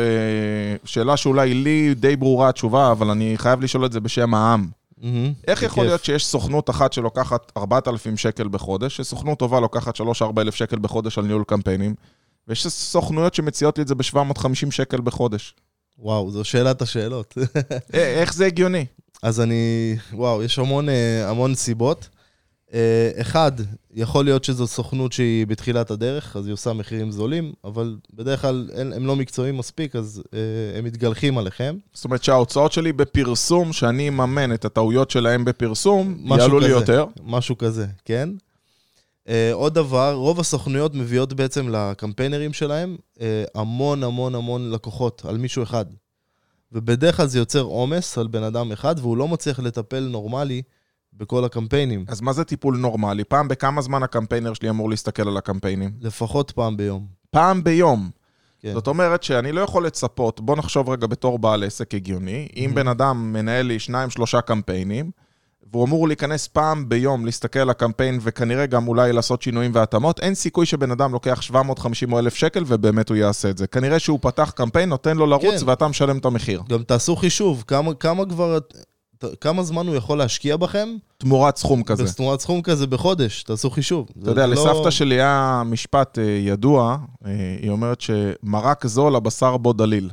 שאלה 0.84 1.16
שאולי 1.16 1.54
לי 1.54 1.94
די 1.94 2.16
ברורה 2.16 2.48
התשובה, 2.48 2.92
אבל 2.92 3.10
אני 3.10 3.34
חייב 3.36 3.60
לשאול 3.60 3.86
את 3.86 3.92
זה 3.92 4.00
בשם 4.00 4.34
העם. 4.34 4.68
Mm-hmm. 5.02 5.04
איך 5.48 5.62
יכול. 5.62 5.84
להיות 5.84 6.04
שיש 6.04 6.26
סוכנות 6.26 6.70
אחת 6.70 6.92
שלוקחת 6.92 7.52
4,000 7.56 8.16
שקל 8.16 8.48
בחודש, 8.48 8.96
שסוכנות 8.96 9.38
טובה 9.38 9.60
לוקחת 9.60 9.96
3-4 9.96 10.02
אלף 10.38 10.54
שקל 10.54 10.78
בחודש 10.78 11.18
על 11.18 11.24
ניהול 11.24 11.44
קמפיינים, 11.44 11.94
ויש 12.48 12.66
סוכנויות 12.66 13.34
שמציעות 13.34 13.78
לי 13.78 13.82
את 13.82 13.88
זה 13.88 13.94
ב-750 13.94 14.70
שקל 14.70 15.00
בחודש. 15.00 15.54
וואו, 15.98 16.30
זו 16.30 16.44
שאלת 16.44 16.82
השאלות. 16.82 17.34
אה, 17.94 18.20
איך 18.20 18.34
זה 18.34 18.46
הגיוני? 18.46 18.86
אז 19.22 19.40
אני, 19.40 19.96
וואו, 20.12 20.42
יש 20.42 20.58
המון, 20.58 20.88
אה, 20.88 21.30
המון 21.30 21.54
סיבות. 21.54 22.08
אה, 22.74 23.10
אחד, 23.20 23.52
יכול 23.94 24.24
להיות 24.24 24.44
שזו 24.44 24.66
סוכנות 24.66 25.12
שהיא 25.12 25.46
בתחילת 25.46 25.90
הדרך, 25.90 26.36
אז 26.36 26.46
היא 26.46 26.52
עושה 26.52 26.72
מחירים 26.72 27.10
זולים, 27.10 27.52
אבל 27.64 27.96
בדרך 28.14 28.40
כלל 28.40 28.70
הם, 28.74 29.06
לא 29.06 29.16
מקצועיים 29.16 29.56
מספיק, 29.56 29.96
אז 29.96 30.22
אה, 30.34 30.38
הם 30.78 30.84
מתגלחים 30.84 31.38
עליכם. 31.38 31.76
זאת 31.92 32.04
אומרת 32.04 32.24
שההוצאות 32.24 32.72
שלי 32.72 32.92
בפרסום, 32.92 33.72
שאני 33.72 34.08
אממן 34.08 34.54
את 34.54 34.64
הטעויות 34.64 35.10
שלהם 35.10 35.44
בפרסום, 35.44 36.24
יעלו 36.38 36.58
לי 36.58 36.64
כזה. 36.64 36.74
יותר. 36.74 37.06
משהו 37.22 37.58
כזה, 37.58 37.86
כן? 38.04 38.28
אה, 39.28 39.50
עוד 39.52 39.74
דבר, 39.74 40.14
רוב 40.14 40.40
הסוכנויות 40.40 40.94
מביאות 40.94 41.32
בעצם 41.32 41.68
לקמפיינרים 41.68 42.52
שלהם 42.52 42.96
המון 43.54 44.04
המון 44.04 44.34
המון 44.34 44.70
לקוחות 44.70 45.22
על 45.28 45.38
מישהו 45.38 45.62
אחד. 45.62 45.84
ובדרך 46.72 47.16
כלל 47.16 47.26
זה 47.26 47.38
יוצר 47.38 47.60
עומס 47.60 48.18
על 48.18 48.26
בן 48.26 48.42
אדם 48.42 48.72
אחד, 48.72 48.94
והוא 48.98 49.16
לא 49.16 49.28
מצליח 49.28 49.60
לטפל 49.60 50.00
נורמלי 50.00 50.62
בכל 51.14 51.44
הקמפיינים. 51.44 52.04
אז 52.08 52.20
מה 52.20 52.32
זה 52.32 52.44
טיפול 52.44 52.76
נורמלי? 52.76 53.24
פעם 53.24 53.48
בכמה 53.48 53.82
זמן 53.82 54.02
הקמפיינר 54.02 54.54
שלי 54.54 54.70
אמור 54.70 54.90
להסתכל 54.90 55.28
על 55.28 55.36
הקמפיינים? 55.36 55.90
לפחות 56.00 56.50
פעם 56.50 56.76
ביום. 56.76 57.06
פעם 57.30 57.64
ביום. 57.64 58.10
כן. 58.60 58.72
זאת 58.74 58.86
אומרת 58.86 59.22
שאני 59.22 59.52
לא 59.52 59.60
יכול 59.60 59.86
לצפות, 59.86 60.40
בוא 60.40 60.56
נחשוב 60.56 60.90
רגע 60.90 61.06
בתור 61.06 61.38
בעל 61.38 61.64
עסק 61.64 61.94
הגיוני, 61.94 62.48
אם 62.56 62.70
בן 62.74 62.88
אדם 62.88 63.32
מנהל 63.32 63.66
לי 63.66 63.78
שניים, 63.78 64.10
שלושה 64.10 64.40
קמפיינים, 64.40 65.10
והוא 65.72 65.84
אמור 65.84 66.08
להיכנס 66.08 66.48
פעם 66.48 66.88
ביום, 66.88 67.24
להסתכל 67.24 67.58
על 67.58 67.70
הקמפיין 67.70 68.18
וכנראה 68.22 68.66
גם 68.66 68.88
אולי 68.88 69.12
לעשות 69.12 69.42
שינויים 69.42 69.70
והתאמות, 69.74 70.20
אין 70.20 70.34
סיכוי 70.34 70.66
שבן 70.66 70.90
אדם 70.90 71.12
לוקח 71.12 71.42
750 71.42 72.12
או 72.12 72.18
1,000 72.18 72.34
שקל 72.34 72.64
ובאמת 72.66 73.08
הוא 73.08 73.16
יעשה 73.16 73.50
את 73.50 73.58
זה. 73.58 73.66
כנראה 73.66 73.98
שהוא 73.98 74.18
פתח 74.22 74.52
קמפיין, 74.56 74.88
נותן 74.88 75.16
לו 75.16 75.26
לרוץ 75.26 75.60
כן. 75.60 75.68
ואתה 75.68 75.88
משלם 75.88 76.18
את 76.18 76.24
המחיר. 76.24 76.62
גם 76.68 76.82
תעשו 76.82 77.16
חישוב, 77.16 77.64
כמה, 77.66 77.94
כמה 77.94 78.24
כבר... 78.26 78.58
כמה 79.40 79.62
זמן 79.62 79.86
הוא 79.86 79.96
יכול 79.96 80.18
להשקיע 80.18 80.56
בכם? 80.56 80.88
תמורת 81.18 81.56
סכום 81.56 81.82
כזה. 81.82 82.04
בתמורת 82.04 82.40
סכום 82.40 82.62
כזה 82.62 82.86
בחודש, 82.86 83.42
תעשו 83.42 83.70
חישוב. 83.70 84.08
אתה 84.22 84.30
יודע, 84.30 84.46
לא- 84.46 84.52
לסבתא 84.52 84.90
שלי 84.90 85.14
היה 85.14 85.62
משפט 85.66 86.18
אה, 86.18 86.24
ידוע, 86.24 86.96
אה, 87.26 87.30
היא 87.62 87.70
אומרת 87.70 88.00
שמרק 88.00 88.86
זול, 88.86 89.16
הבשר 89.16 89.56
בו 89.56 89.72
דליל. 89.72 90.10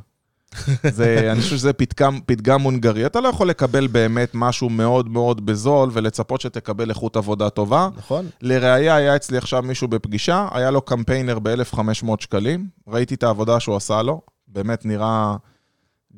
זה, 0.89 1.29
אני 1.31 1.41
חושב 1.41 1.57
שזה 1.57 1.73
פתגם, 1.73 2.19
פתגם 2.25 2.61
הונגרי. 2.61 3.05
אתה 3.05 3.21
לא 3.21 3.27
יכול 3.27 3.49
לקבל 3.49 3.87
באמת 3.87 4.31
משהו 4.33 4.69
מאוד 4.69 5.09
מאוד 5.09 5.45
בזול 5.45 5.89
ולצפות 5.93 6.41
שתקבל 6.41 6.89
איכות 6.89 7.15
עבודה 7.15 7.49
טובה. 7.49 7.89
נכון? 7.97 8.25
לראיה, 8.41 8.95
היה 8.95 9.15
אצלי 9.15 9.37
עכשיו 9.37 9.63
מישהו 9.63 9.87
בפגישה, 9.87 10.47
היה 10.51 10.71
לו 10.71 10.81
קמפיינר 10.81 11.39
ב-1,500 11.39 12.11
שקלים, 12.19 12.67
ראיתי 12.87 13.15
את 13.15 13.23
העבודה 13.23 13.59
שהוא 13.59 13.75
עשה 13.75 14.01
לו, 14.01 14.21
באמת 14.47 14.85
נראה 14.85 15.35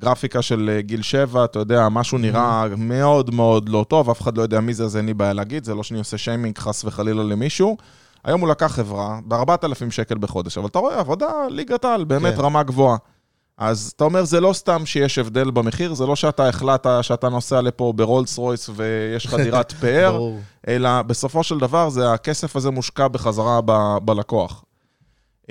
גרפיקה 0.02 0.42
של 0.42 0.70
אה, 0.74 0.82
גיל 0.82 1.02
7, 1.02 1.46
אתה 1.46 1.60
יודע, 1.60 1.90
משהו 1.90 2.18
נראה 2.18 2.66
מאוד 2.78 3.34
מאוד 3.34 3.70
לא 3.70 3.86
טוב, 3.88 4.10
אף 4.10 4.22
אחד 4.22 4.38
לא 4.38 4.42
יודע 4.42 4.60
מי 4.60 4.74
זה, 4.74 4.84
אז 4.84 4.98
אין 4.98 5.06
לי 5.06 5.14
בעיה 5.14 5.34
להגיד, 5.34 5.64
זה 5.64 5.76
לא 5.76 5.84
שאני 5.84 6.00
עושה 6.00 6.18
שיימינג 6.18 6.58
חס 6.58 6.86
וחלילה 6.86 7.24
למישהו. 7.24 7.78
היום 8.24 8.42
הוא 8.42 8.50
לקח 8.50 8.68
חברה 8.68 9.20
ב-4,000 9.26 9.92
שקל 9.92 10.18
בחודש, 10.18 10.58
אבל 10.58 10.68
אתה 10.68 10.80
רואה, 10.80 11.00
עבודה 11.00 11.28
ליגת 11.50 11.86
על, 11.86 12.04
באמת 12.04 12.36
כן. 12.36 12.42
רמה 12.42 12.64
גבוהה. 12.64 12.98
אז 13.58 13.92
אתה 13.96 14.04
אומר, 14.04 14.24
זה 14.24 14.40
לא 14.40 14.54
סתם 14.54 14.86
שיש 14.86 15.18
הבדל 15.18 15.52
במחיר, 15.52 15.94
זה 15.94 16.06
לא 16.06 16.16
שאתה 16.16 16.50
החלטת 16.50 16.90
שאתה 17.02 17.30
נוסע 17.30 17.62
לפה 17.62 17.94
ברולס 17.96 18.38
רויס 18.38 18.70
ויש 18.76 19.26
לך 19.26 19.34
דירת 19.34 19.72
פאר. 19.82 20.20
אלא 20.68 21.02
בסופו 21.02 21.44
של 21.44 21.60
דבר 21.60 21.90
זה 21.90 22.14
הכסף 22.14 22.56
הזה 22.56 22.70
מושקע 22.70 23.08
בחזרה 23.08 23.60
ב- 23.66 23.98
בלקוח. 24.02 24.64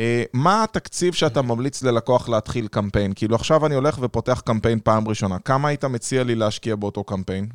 אה, 0.01 0.23
מה 0.33 0.65
התקציב 0.65 1.15
שאתה 1.15 1.43
ממליץ 1.43 1.83
ללקוח 1.83 2.29
להתחיל 2.29 2.69
קמפיין? 2.69 3.13
כאילו 3.15 3.37
עכשיו 3.37 3.67
אני 3.67 3.75
הולך 3.75 3.99
ופותח 4.03 4.43
קמפיין 4.45 4.79
פעם 4.85 5.09
ראשונה, 5.09 5.39
כמה 5.39 5.69
היית 5.69 5.85
מציע 5.85 6.25
לי 6.25 6.35
להשקיע 6.35 6.77
באותו 6.77 7.05
קמפיין? 7.05 7.49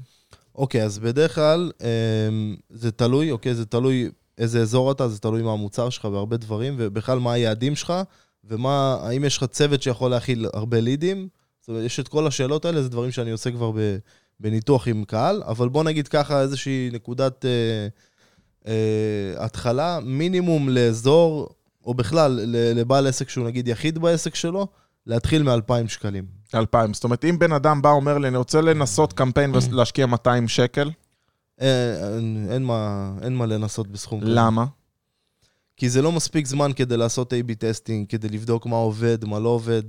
אוקיי, 0.55 0.83
אז 0.83 0.99
בדרך 0.99 1.35
כלל 1.35 1.71
אמ, 1.81 2.55
זה 2.69 2.91
תלוי, 2.91 3.31
אוקיי, 3.31 3.55
זה 3.55 3.65
תלוי 3.65 4.09
איזה 4.37 4.61
אזור 4.61 4.91
אתה, 4.91 5.07
זה 5.07 5.19
תלוי 5.19 5.41
מה 5.41 5.51
המוצר 5.51 5.89
שלך 5.89 6.05
והרבה 6.05 6.37
דברים, 6.37 6.75
ובכלל 6.77 7.19
מה 7.19 7.33
היעדים 7.33 7.75
שלך, 7.75 7.93
ומה, 8.43 8.97
האם 9.01 9.23
יש 9.23 9.37
לך 9.37 9.43
צוות 9.43 9.81
שיכול 9.81 10.11
להכיל 10.11 10.45
הרבה 10.53 10.79
לידים. 10.79 11.27
זאת 11.61 11.69
אומרת, 11.69 11.83
יש 11.83 11.99
את 11.99 12.07
כל 12.07 12.27
השאלות 12.27 12.65
האלה, 12.65 12.83
זה 12.83 12.89
דברים 12.89 13.11
שאני 13.11 13.31
עושה 13.31 13.51
כבר 13.51 13.71
בניתוח 14.39 14.87
עם 14.87 15.03
קהל, 15.03 15.43
אבל 15.45 15.69
בוא 15.69 15.83
נגיד 15.83 16.07
ככה 16.07 16.41
איזושהי 16.41 16.89
נקודת 16.93 17.45
אה, 17.45 17.87
אה, 18.67 19.45
התחלה, 19.45 19.99
מינימום 20.03 20.69
לאזור, 20.69 21.49
או 21.85 21.93
בכלל 21.93 22.39
לבעל 22.75 23.07
עסק 23.07 23.29
שהוא 23.29 23.45
נגיד 23.45 23.67
יחיד 23.67 23.99
בעסק 23.99 24.35
שלו, 24.35 24.67
להתחיל 25.07 25.43
מ-2,000 25.43 25.87
שקלים. 25.87 26.25
2,000. 26.55 26.93
זאת 26.93 27.03
אומרת, 27.03 27.25
אם 27.25 27.39
בן 27.39 27.51
אדם 27.51 27.81
בא, 27.81 27.89
אומר 27.89 28.17
לי, 28.17 28.27
אני 28.27 28.37
רוצה 28.37 28.61
לנסות 28.61 29.13
קמפיין 29.13 29.51
ולהשקיע 29.55 30.05
200 30.05 30.47
שקל, 30.47 30.91
אה, 31.61 32.15
אין, 32.17 32.47
אין, 32.49 32.63
מה, 32.63 33.11
אין 33.21 33.35
מה 33.35 33.45
לנסות 33.45 33.87
בסכום 33.87 34.21
כזה. 34.21 34.29
למה? 34.29 34.65
כי 35.77 35.89
זה 35.89 36.01
לא 36.01 36.11
מספיק 36.11 36.47
זמן 36.47 36.71
כדי 36.75 36.97
לעשות 36.97 37.33
A-B 37.33 37.55
testing, 37.59 38.07
כדי 38.09 38.29
לבדוק 38.29 38.65
מה 38.65 38.75
עובד, 38.75 39.25
מה 39.25 39.39
לא 39.39 39.49
עובד. 39.49 39.83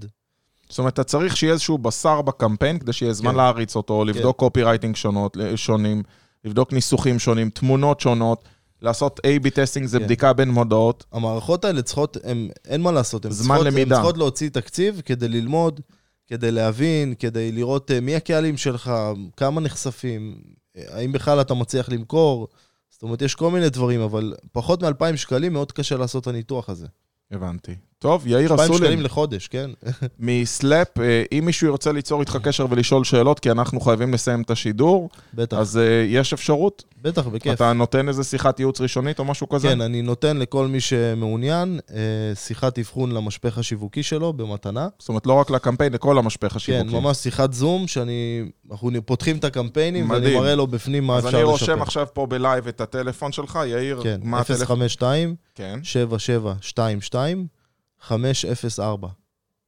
זאת 0.69 0.79
אומרת, 0.79 0.93
אתה 0.93 1.05
צריך 1.05 1.37
שיהיה 1.37 1.53
איזשהו 1.53 1.79
בשר 1.79 2.23
בקמפיין, 2.23 2.79
כדי 2.79 2.93
שיהיה 2.93 3.13
זמן 3.13 3.31
כן. 3.31 3.37
להריץ 3.37 3.77
אותו, 3.77 4.05
לבדוק 4.05 4.39
copywriting 4.39 4.97
שונות, 4.97 5.37
שונים, 5.57 6.03
לבדוק 6.45 6.73
ניסוחים 6.73 7.19
שונים, 7.19 7.51
תמונות 7.51 8.01
שונות, 8.01 8.45
לעשות 8.83 9.21
A-B 9.21 9.51
testing 9.51 9.87
זה 9.87 9.99
כן. 9.99 10.05
בדיקה 10.05 10.33
בין 10.33 10.51
מודעות. 10.51 11.05
המערכות 11.13 11.65
האלה 11.65 11.83
צריכות, 11.83 12.17
הם, 12.25 12.49
אין 12.65 12.81
מה 12.81 12.93
לעשות, 12.93 13.25
הן 13.25 13.31
זמן 13.31 13.55
צריכות, 13.55 13.73
למידה. 13.73 13.97
הן 13.97 14.03
צריכות 14.03 14.19
להוציא 14.19 14.49
תקציב 14.49 15.03
כדי 15.05 15.29
ללמוד, 15.29 15.81
כדי 16.27 16.51
להבין, 16.51 17.15
כדי 17.19 17.53
לראות 17.53 17.91
אה, 17.91 18.01
מי 18.01 18.17
הקהלים 18.17 18.57
שלך, 18.57 18.93
כמה 19.37 19.61
נחשפים, 19.61 20.41
אה, 20.77 20.83
האם 20.89 21.13
בכלל 21.13 21.41
אתה 21.41 21.55
מצליח 21.55 21.89
למכור. 21.89 22.49
זאת 22.91 23.03
אומרת, 23.03 23.23
יש 23.23 23.35
כל 23.35 23.51
מיני 23.51 23.69
דברים, 23.69 24.01
אבל 24.01 24.35
פחות 24.53 24.83
מ-2,000 24.83 25.17
שקלים 25.17 25.53
מאוד 25.53 25.73
קשה 25.73 25.97
לעשות 25.97 26.23
את 26.23 26.29
הניתוח 26.29 26.69
הזה. 26.69 26.87
הבנתי. 27.31 27.75
טוב, 27.99 28.27
יאיר 28.27 28.53
2,000 28.53 28.67
שקלים 28.67 28.83
אסולין, 28.83 29.03
לחודש, 29.03 29.49
כן? 29.49 29.71
מסלאפ, 30.19 31.01
אה, 31.01 31.23
אם 31.33 31.43
מישהו 31.47 31.67
ירצה 31.69 31.93
ליצור 31.93 32.21
איתך 32.21 32.39
קשר 32.45 32.67
ולשאול 32.71 33.05
שאלות, 33.05 33.41
כי 33.41 33.51
אנחנו 33.51 33.81
חייבים 33.81 34.15
לסיים 34.15 34.43
את 34.43 34.51
השידור, 34.51 35.11
בטח, 35.35 35.57
אז 35.57 35.79
אה, 35.79 36.05
יש 36.09 36.33
אפשרות? 36.33 36.85
בטח, 37.03 37.27
בכיף. 37.27 37.53
אתה 37.53 37.73
נותן 37.73 38.09
איזה 38.09 38.25
שיחת 38.25 38.61
ייעוץ 38.61 38.81
ראשונית 38.81 39.19
או 39.19 39.25
משהו 39.25 39.49
כזה? 39.49 39.69
כן, 39.69 39.81
אני 39.81 40.03
נותן 40.03 40.37
לכל 40.37 40.67
מי 40.67 40.81
שמעוניין 40.81 41.81
אה, 41.91 41.97
שיחת 42.35 42.79
אבחון 42.79 43.13
למשפך 43.13 43.59
השיווקי 43.59 44.03
שלו 44.03 44.33
במתנה. 44.33 44.89
זאת 44.99 45.09
אומרת, 45.09 45.27
לא 45.27 45.33
רק 45.33 45.51
לקמפיין, 45.51 45.93
לכל 45.93 46.19
המשפך 46.19 46.51
כן, 46.51 46.57
השיווקי. 46.57 46.95
ממש 46.95 47.17
שיחת 47.17 47.53
זום, 47.53 47.87
שאני... 47.87 48.45
אנחנו 48.71 48.91
פותחים 49.05 49.37
את 49.37 49.45
הקמפיינים, 49.45 50.11
ואני 50.11 50.21
מדהים. 50.21 50.39
מראה 50.39 50.55
לו 50.55 50.67
בפנים 50.67 51.05
מה 51.05 51.17
אז 51.17 51.27
אפשר 51.27 51.37
אני 51.37 51.53
לשפר. 51.53 51.73
רושם 51.73 51.83
עכשיו 51.83 52.07
פה 52.13 52.27
בלייב 52.27 52.69
את 52.69 52.81
הטלפון 52.81 53.33
שלך, 53.33 53.59
יאיר, 53.67 54.01
כן, 54.03 54.21
מה 54.23 54.41
הטלפון? 54.41 54.67
052 54.67 55.35
כן, 55.55 55.79
7722 55.83 57.56
504. 58.01 59.09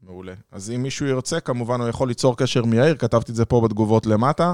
מעולה. 0.02 0.32
אז 0.52 0.70
אם 0.70 0.82
מישהו 0.82 1.06
ירצה, 1.06 1.40
כמובן 1.40 1.80
הוא 1.80 1.88
יכול 1.88 2.08
ליצור 2.08 2.36
קשר 2.36 2.64
מיאיר, 2.64 2.96
כתבתי 2.96 3.32
את 3.32 3.36
זה 3.36 3.44
פה 3.44 3.60
בתגובות 3.60 4.06
למטה. 4.06 4.52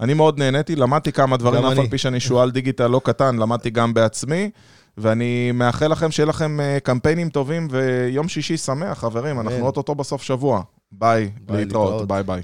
אני 0.00 0.14
מאוד 0.14 0.38
נהניתי, 0.38 0.76
למדתי 0.76 1.12
כמה 1.12 1.36
דברים, 1.36 1.64
אף 1.64 1.78
על. 1.78 1.86
פי 1.86 1.98
שאני 1.98 2.20
שועל 2.20 2.50
דיגיטל 2.50 2.86
לא 2.86 3.00
קטן, 3.04 3.36
למדתי 3.36 3.70
גם 3.70 3.94
בעצמי, 3.94 4.50
ואני 4.96 5.52
מאחל 5.52 5.88
לכם 5.88 6.10
שיהיה 6.10 6.26
לכם 6.26 6.60
אה, 6.60 6.78
קמפיינים 6.82 7.28
טובים 7.28 7.68
ויום 7.70 8.28
שישי 8.28 8.56
שמח, 8.56 8.98
חברים, 8.98 9.40
אנחנו. 9.40 9.66
אוטוטו 9.66 9.94
בסוף 9.94 10.22
שבוע. 10.22 10.62
ביי, 10.92 11.30
ביי, 11.40 11.56
להתראות. 11.56 12.08
ביי 12.08 12.22
ביי. 12.22 12.42